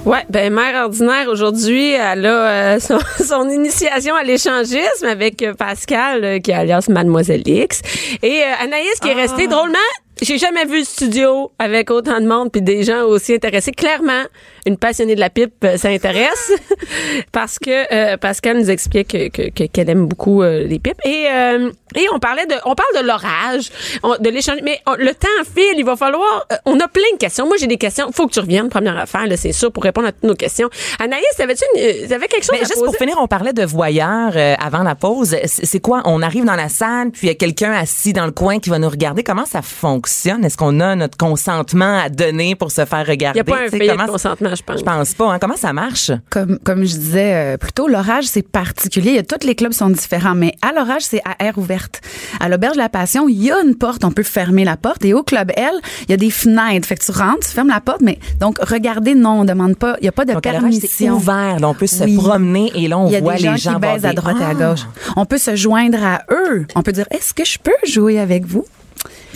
[0.05, 2.29] Ouais, ben mère ordinaire aujourd'hui, elle a
[2.75, 7.81] euh, son, son initiation à l'échangisme avec euh, Pascal, euh, qui est alias Mademoiselle X,
[8.23, 9.77] et euh, Anaïs qui est restée drôlement.
[10.21, 13.71] J'ai jamais vu le studio avec autant de monde puis des gens aussi intéressés.
[13.71, 14.23] Clairement,
[14.67, 16.51] une passionnée de la pipe euh, ça intéresse
[17.31, 20.99] parce que euh, Pascal nous explique que- que- que- qu'elle aime beaucoup euh, les pipes
[21.05, 23.69] et euh, et on parlait de on parle de l'orage,
[24.03, 27.03] on- de l'échange mais on- le temps file, il va falloir euh, on a plein
[27.13, 27.45] de questions.
[27.47, 30.07] Moi j'ai des questions, faut que tu reviennes première affaire là, c'est sûr pour répondre
[30.07, 30.69] à toutes nos questions.
[30.99, 33.63] Anaïs, t'avais-tu une- euh, t'avais quelque chose Mais à juste pour finir, on parlait de
[33.63, 35.35] voyeurs euh, avant la pause.
[35.45, 36.01] C'est c'est quoi?
[36.05, 38.69] On arrive dans la salle, puis il y a quelqu'un assis dans le coin qui
[38.69, 39.23] va nous regarder.
[39.23, 40.43] Comment ça fonctionne?
[40.45, 43.37] Est-ce qu'on a notre consentement à donner pour se faire Il regarder?
[43.37, 43.65] y a pas un
[44.05, 44.79] de consentement, je pense.
[44.79, 45.33] Je pense pas.
[45.33, 45.37] Hein?
[45.39, 46.11] Comment ça marche?
[46.29, 49.11] Comme, comme je disais euh, plus tôt, l'orage, c'est particulier.
[49.17, 52.01] Il tous les clubs sont différents, mais à l'orage, c'est à air ouverte.
[52.39, 55.03] À l'Auberge de la Passion, il y a une porte, on peut fermer la porte.
[55.05, 55.71] Et au Club L,
[56.03, 56.87] il y a des fenêtres.
[56.87, 59.95] Fait que tu rentres, tu fermes la porte, mais donc, regardez, non, on demande pas,
[59.99, 61.15] il n'y a pas de Donc, c'est permission.
[61.15, 61.57] ouvert.
[61.63, 62.15] On peut se Oui.
[62.17, 64.13] promener et là, on Il y a voit des gens les gens qui baisent à
[64.13, 64.53] droite et à Ah!
[64.53, 64.81] gauche.
[65.15, 66.65] On peut se joindre à eux.
[66.75, 68.65] On peut dire, est-ce que je peux jouer avec vous?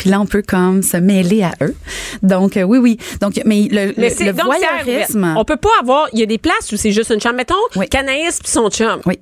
[0.02, 1.76] Puis là, on peut comme se mêler à eux.
[2.24, 2.98] Donc, euh, oui, oui.
[3.22, 5.36] Donc, mais le, Mais le, le donc voyeurisme.
[5.38, 6.08] On peut pas avoir.
[6.12, 7.36] Il y a des places où c'est juste une chambre.
[7.36, 7.88] Mettons, Oui.
[7.88, 9.00] Canaïs puis son chum.
[9.06, 9.20] Oui.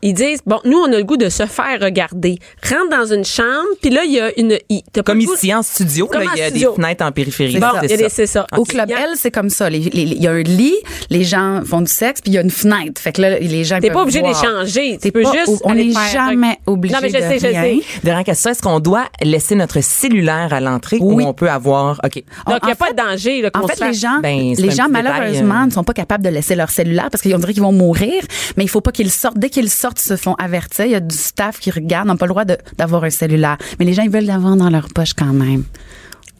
[0.00, 2.38] Ils disent bon, nous on a le goût de se faire regarder.
[2.66, 4.56] Rentre dans une chambre, puis là il y a une.
[4.94, 6.70] pas Comme goût- ici en studio, Comme là, il y a studio.
[6.70, 7.52] des fenêtres en périphérie.
[7.52, 7.80] C'est ça.
[7.84, 8.46] y des- c'est ça.
[8.56, 8.64] Au.
[8.64, 9.68] Club y L, c'est comme ça.
[9.68, 10.74] Il y a un lit,
[11.10, 13.00] les gens font du sexe, puis il y a une fenêtre.
[13.02, 14.92] Fait que là, les gens T'es pas obligé d'échanger.
[14.94, 15.60] Tu T'es peux pas- juste.
[15.64, 17.62] On n'est jamais obligé Non, mais je de sais, je rien.
[17.62, 18.24] sais.
[18.24, 19.82] Question, est-ce qu'on doit laisser notre
[20.22, 21.24] cellulaire à l'entrée Oui.
[21.24, 22.00] ou on peut avoir...
[22.04, 22.22] OK.
[22.46, 23.42] Donc, il n'y a pas fait- de danger.
[23.42, 25.66] Là, En fait, les gens, Ben, les gens détail, malheureusement euh.
[25.66, 28.22] ne sont pas capables de laisser leur cellulaire parce qu'on dirait qu'ils vont mourir.
[28.56, 29.38] Mais il faut pas qu'ils sortent.
[29.38, 30.84] Dès qu'ils sortent, ils se font avertir.
[30.86, 33.56] Il y a du staff qui regarde, n'ont pas le droit d'avoir un cellulaire.
[33.78, 35.64] Mais les gens, ils veulent l'avoir dans leur poche quand même.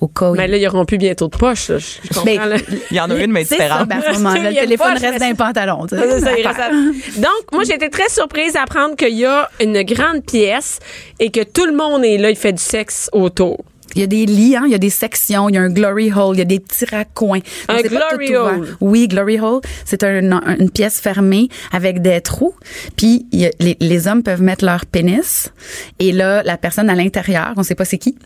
[0.00, 0.34] Au cas où.
[0.34, 1.68] Mais là, ils n'auront plus bientôt de poche.
[1.68, 1.78] là.
[1.78, 2.24] Je comprends.
[2.24, 2.56] Ben, là.
[2.90, 3.88] Il y en a une, mais différente.
[3.88, 5.86] ben, le a une téléphone poche, reste mais dans les pantalons.
[5.88, 6.70] Ça, ça,
[7.18, 10.80] Donc, moi, j'ai été très surprise d'apprendre qu'il y a une grande pièce
[11.20, 13.64] et que tout le monde est là, il fait du sexe autour.
[13.94, 15.68] Il y a des lits, hein, il y a des sections, il y a un
[15.70, 17.40] glory hole, il y a des petits raccoins.
[17.68, 18.76] Un Donc, pas glory hole.
[18.80, 22.54] Oui, glory hole, c'est un- un- une pièce fermée avec des trous.
[22.96, 25.50] Puis il y a- les, les hommes peuvent mettre leur pénis
[25.98, 28.16] et là la personne à l'intérieur, on sait pas c'est qui,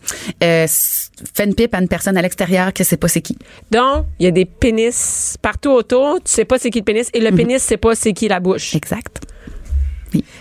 [0.43, 3.37] euh, fait une pipe à une personne à l'extérieur que c'est pas c'est qui.
[3.71, 6.15] Donc, il y a des pénis partout autour.
[6.23, 8.39] Tu sais pas c'est qui le pénis et le pénis, c'est pas c'est qui la
[8.39, 8.75] bouche.
[8.75, 9.21] Exact.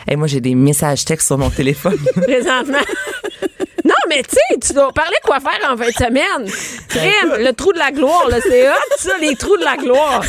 [0.08, 1.96] Et moi, j'ai des messages textes sur mon téléphone.
[2.14, 2.78] Présentement.
[4.08, 6.50] mais tu sais, tu dois parler quoi faire en fin de semaine.
[6.88, 10.22] Crème, le trou de la gloire, là, c'est hot, ça, les trous de la gloire.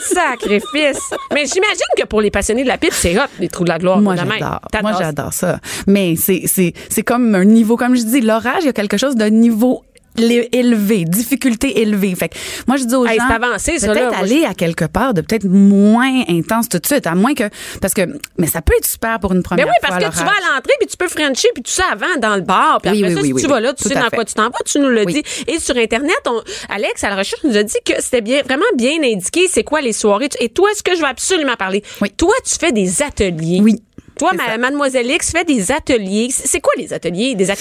[0.00, 1.10] Sacrifice.
[1.32, 3.78] Mais j'imagine que pour les passionnés de la pipe, c'est hot, les trous de la
[3.78, 4.00] gloire.
[4.00, 4.60] Moi de j'adore.
[4.82, 4.98] Moi ça.
[5.00, 5.60] j'adore ça.
[5.86, 8.96] Mais c'est c'est c'est comme un niveau comme je dis l'orage, il y a quelque
[8.96, 9.84] chose d'un niveau
[10.16, 12.14] élevé, difficulté élevée.
[12.14, 12.36] Fait que
[12.66, 15.44] moi je dis aux Hey, gens avancé, ça, peut-être aller à quelque part de peut-être
[15.44, 17.44] moins intense tout de suite, à moins que
[17.80, 18.02] parce que
[18.38, 20.30] mais ça peut être super pour une Mais première oui, parce fois, que tu vas
[20.30, 22.80] à l'entrée puis tu peux frencher puis tout ça avant dans le bar.
[22.82, 24.16] Puis Oui, après oui, ça, si tu vas là, tu sais dans fait.
[24.16, 25.22] quoi tu t'en vas, tu nous le dis.
[25.46, 28.62] Et sur Internet, on, Alex, à la recherche, nous a dit que c'était bien, vraiment
[28.76, 30.28] bien indiqué c'est quoi les soirées.
[30.40, 32.10] Et toi, ce que je veux absolument parler, Oui.
[32.16, 33.60] toi, tu fais des ateliers.
[33.62, 33.82] Oui.
[34.18, 36.28] Toi, ma- mademoiselle X, fait des ateliers.
[36.30, 37.34] C'est quoi les ateliers?
[37.34, 37.54] Des at-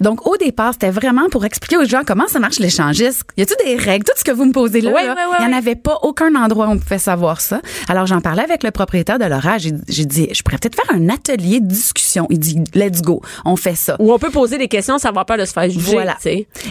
[0.00, 3.22] Donc, au départ, c'était vraiment pour expliquer aux gens comment ça marche l'échangisme.
[3.36, 4.04] Y a-tu des règles?
[4.04, 5.74] Tout ce que vous me posez là, Ouais, là, ouais, ouais, il n'y en avait
[5.76, 7.60] pas aucun endroit où on pouvait savoir ça.
[7.88, 9.68] Alors, j'en parlais avec le propriétaire de l'orage.
[9.88, 12.26] J'ai dit, je pourrais peut-être faire un atelier de discussion.
[12.30, 13.20] Il dit, let's go.
[13.44, 13.96] On fait ça.
[13.98, 15.92] Où on peut poser des questions sans avoir peur de se faire juger.
[15.92, 16.16] Voilà.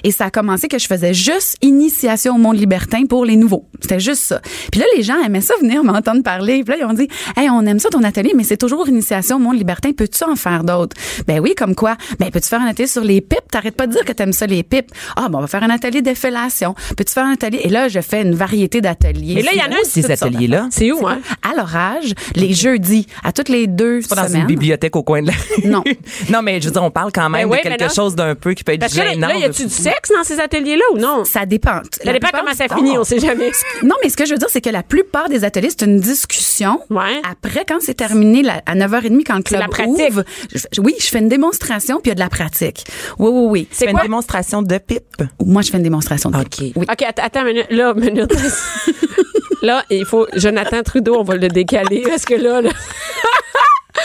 [0.04, 3.66] Et ça a commencé que je faisais juste initiation au monde libertin pour les nouveaux.
[3.82, 4.42] C'était juste ça.
[4.72, 6.64] Puis là, les gens aimaient ça venir m'entendre parler.
[6.64, 7.08] Puis là, ils ont dit,
[7.38, 9.92] hey, on aime ça ton atelier, mais c'est toujours initiation au monde libertin.
[9.92, 10.96] Peux-tu en faire d'autres?
[11.28, 11.96] Ben oui, comme quoi?
[12.20, 13.50] Ben, peux-tu faire un atelier sur les pipes?
[13.52, 14.92] T'arrêtes pas de dire que t'aimes ça, les pipes.
[15.16, 16.76] Ah, ben, on va faire un atelier d'effellation.
[16.98, 17.62] Peux-tu faire un atelier?
[17.64, 19.36] Et là, je fais une variété d'ateliers.
[19.36, 20.68] Mais là, il y en a un, ces ateliers-là?
[20.72, 21.20] C'est où, hein?
[21.42, 24.42] à l'orage, les jeudis, à toutes les deux pas dans semaines.
[24.42, 25.34] une bibliothèque au coin de la.
[25.70, 25.84] Non.
[26.30, 28.36] non, mais je veux dire, on parle quand même Ben oui, de quelque chose d'un
[28.36, 29.28] peu qui peut être Parce que là, gênant.
[29.28, 31.24] là, y a-tu du sexe dans ces ateliers-là ou non?
[31.26, 31.82] Ça dépend.
[32.04, 33.52] Ça dépend comment ça finit, on sait jamais.
[33.84, 36.00] Non, mais ce que je veux dire, c'est que la plupart des ateliers, c'est une
[36.00, 36.80] discussion.
[36.90, 37.22] Ouais.
[37.30, 40.10] Après, quand c'est terminé à 9h30, quand le club la pratique.
[40.10, 42.86] ouvre, je- oui, je fais une démonstration, puis il y a de la pratique.
[43.20, 43.68] Oui, oui, oui.
[43.72, 45.24] C'est une démonstration de pipe?
[45.46, 46.30] Moi, je fais une démonstration.
[46.30, 46.50] de OK.
[46.50, 46.78] pipe.
[46.78, 46.86] Oui.
[46.92, 47.68] OK, attends, attends une minute.
[47.72, 48.34] Là, minute.
[49.62, 50.28] là, il faut.
[50.36, 52.62] Jonathan Trudeau, on va le décaler parce que là.
[52.62, 52.70] là...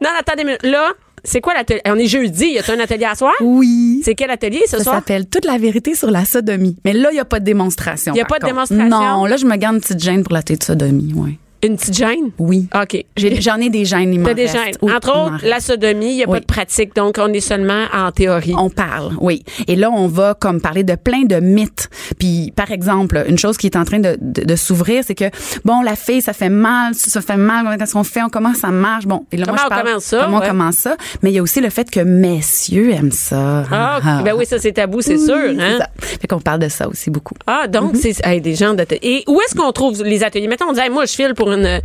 [0.00, 0.62] non, attendez une minute.
[0.62, 0.92] Là,
[1.24, 1.80] c'est quoi l'atelier?
[1.86, 2.46] On est jeudi.
[2.52, 3.32] Y a un atelier à soir?
[3.40, 4.00] Oui.
[4.04, 4.94] C'est quel atelier ce Ça soir?
[4.96, 6.76] s'appelle Toute la vérité sur la sodomie.
[6.84, 8.14] Mais là, il n'y a pas de démonstration.
[8.14, 8.54] Il y a pas de contre.
[8.54, 8.88] démonstration?
[8.88, 11.38] Non, là, je me garde une petite gêne pour la tête de sodomie, oui.
[11.62, 12.30] Une petite gêne?
[12.38, 12.68] Oui.
[12.74, 13.04] OK.
[13.18, 14.46] J'ai- J'en ai des gênes, il T'as des.
[14.80, 16.36] Oui, Entre autres, la sodomie, il n'y a Oui.
[16.36, 18.54] pas de pratique, donc on est seulement en théorie.
[18.56, 19.42] On parle, oui.
[19.68, 21.89] Et là, on va comme parler de plein de mythes.
[22.20, 25.24] Puis par exemple, une chose qui est en train de, de, de s'ouvrir, c'est que
[25.64, 28.68] bon, la fille, ça fait mal, ça fait mal, qu'est-ce qu'on fait, on commence, ça
[28.68, 29.26] marche, bon.
[29.32, 30.44] Et là, Comment moi, je on parle, commence ça, Comment ouais.
[30.46, 30.96] on commence ça?
[31.22, 33.64] Mais il y a aussi le fait que messieurs aiment ça.
[33.72, 35.36] Ah, ben oui, ça c'est tabou, c'est Oui, sûr.
[35.56, 35.78] c'est Hein?
[35.78, 35.88] ça.
[36.20, 37.34] Fait qu'on parle de ça aussi beaucoup.
[37.46, 39.00] Ah, donc, c'est hey, des gens d'atelier.
[39.02, 40.46] Et où est-ce qu'on trouve les ateliers?
[40.48, 41.80] Mettons, on dit, hey, moi, je file pour une.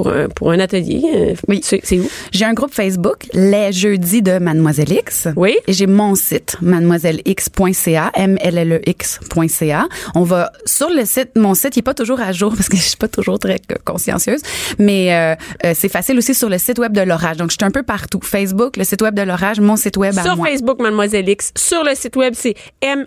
[0.00, 1.02] Pour un, pour un atelier.
[1.14, 1.60] Euh, Oui.
[1.62, 2.08] C'est où?
[2.32, 5.28] J'ai un groupe Facebook, les jeudis de Mademoiselle X.
[5.36, 5.58] Oui.
[5.66, 9.88] Et j'ai mon site, mademoisellex.ca, M-L-L-E-X.ca.
[10.14, 12.78] On va sur le site, mon site, il est pas toujours à jour parce que
[12.78, 14.40] je suis pas toujours très consciencieuse,
[14.78, 15.34] mais euh,
[15.66, 17.36] euh, c'est facile aussi sur le site web de l'orage.
[17.36, 18.20] Donc, je suis un peu partout.
[18.22, 20.46] Facebook, le site web de l'orage, mon site web à Sur moi.
[20.48, 21.52] Facebook, Mademoiselle X.
[21.58, 23.04] Sur le site web, c'est E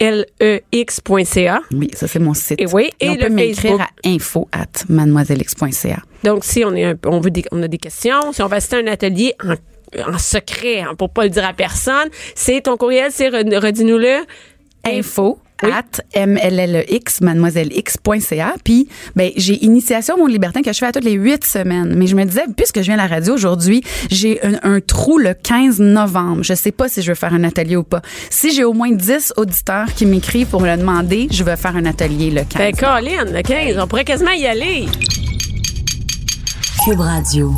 [0.00, 1.60] mllx.ca.
[1.72, 2.60] Oui, ça c'est mon site.
[2.60, 3.80] Et oui, et on le peut m'écrire Facebook.
[3.80, 5.98] à info at mademoisellex.ca.
[6.24, 8.56] Donc, si on est un on veut des, on a des questions, si on va
[8.56, 9.54] assister à un atelier en,
[10.14, 14.24] en secret, hein, pour pas le dire à personne, c'est ton courriel, c'est red- redis-nous-le.
[14.84, 15.70] info Oui.
[15.72, 21.12] at mllx mademoiselle-x.ca puis ben j'ai initiation mon libertin que je fais à toutes les
[21.12, 24.58] huit semaines mais je me disais puisque je viens à la radio aujourd'hui j'ai un,
[24.62, 27.82] un trou le 15 novembre je sais pas si je veux faire un atelier ou
[27.84, 28.00] pas
[28.30, 31.76] si j'ai au moins 10 auditeurs qui m'écrivent pour me le demander je vais faire
[31.76, 34.86] un atelier le 15 Ben, Colin, le 15, on pourrait quasiment y aller.
[36.84, 37.52] Cube Radio.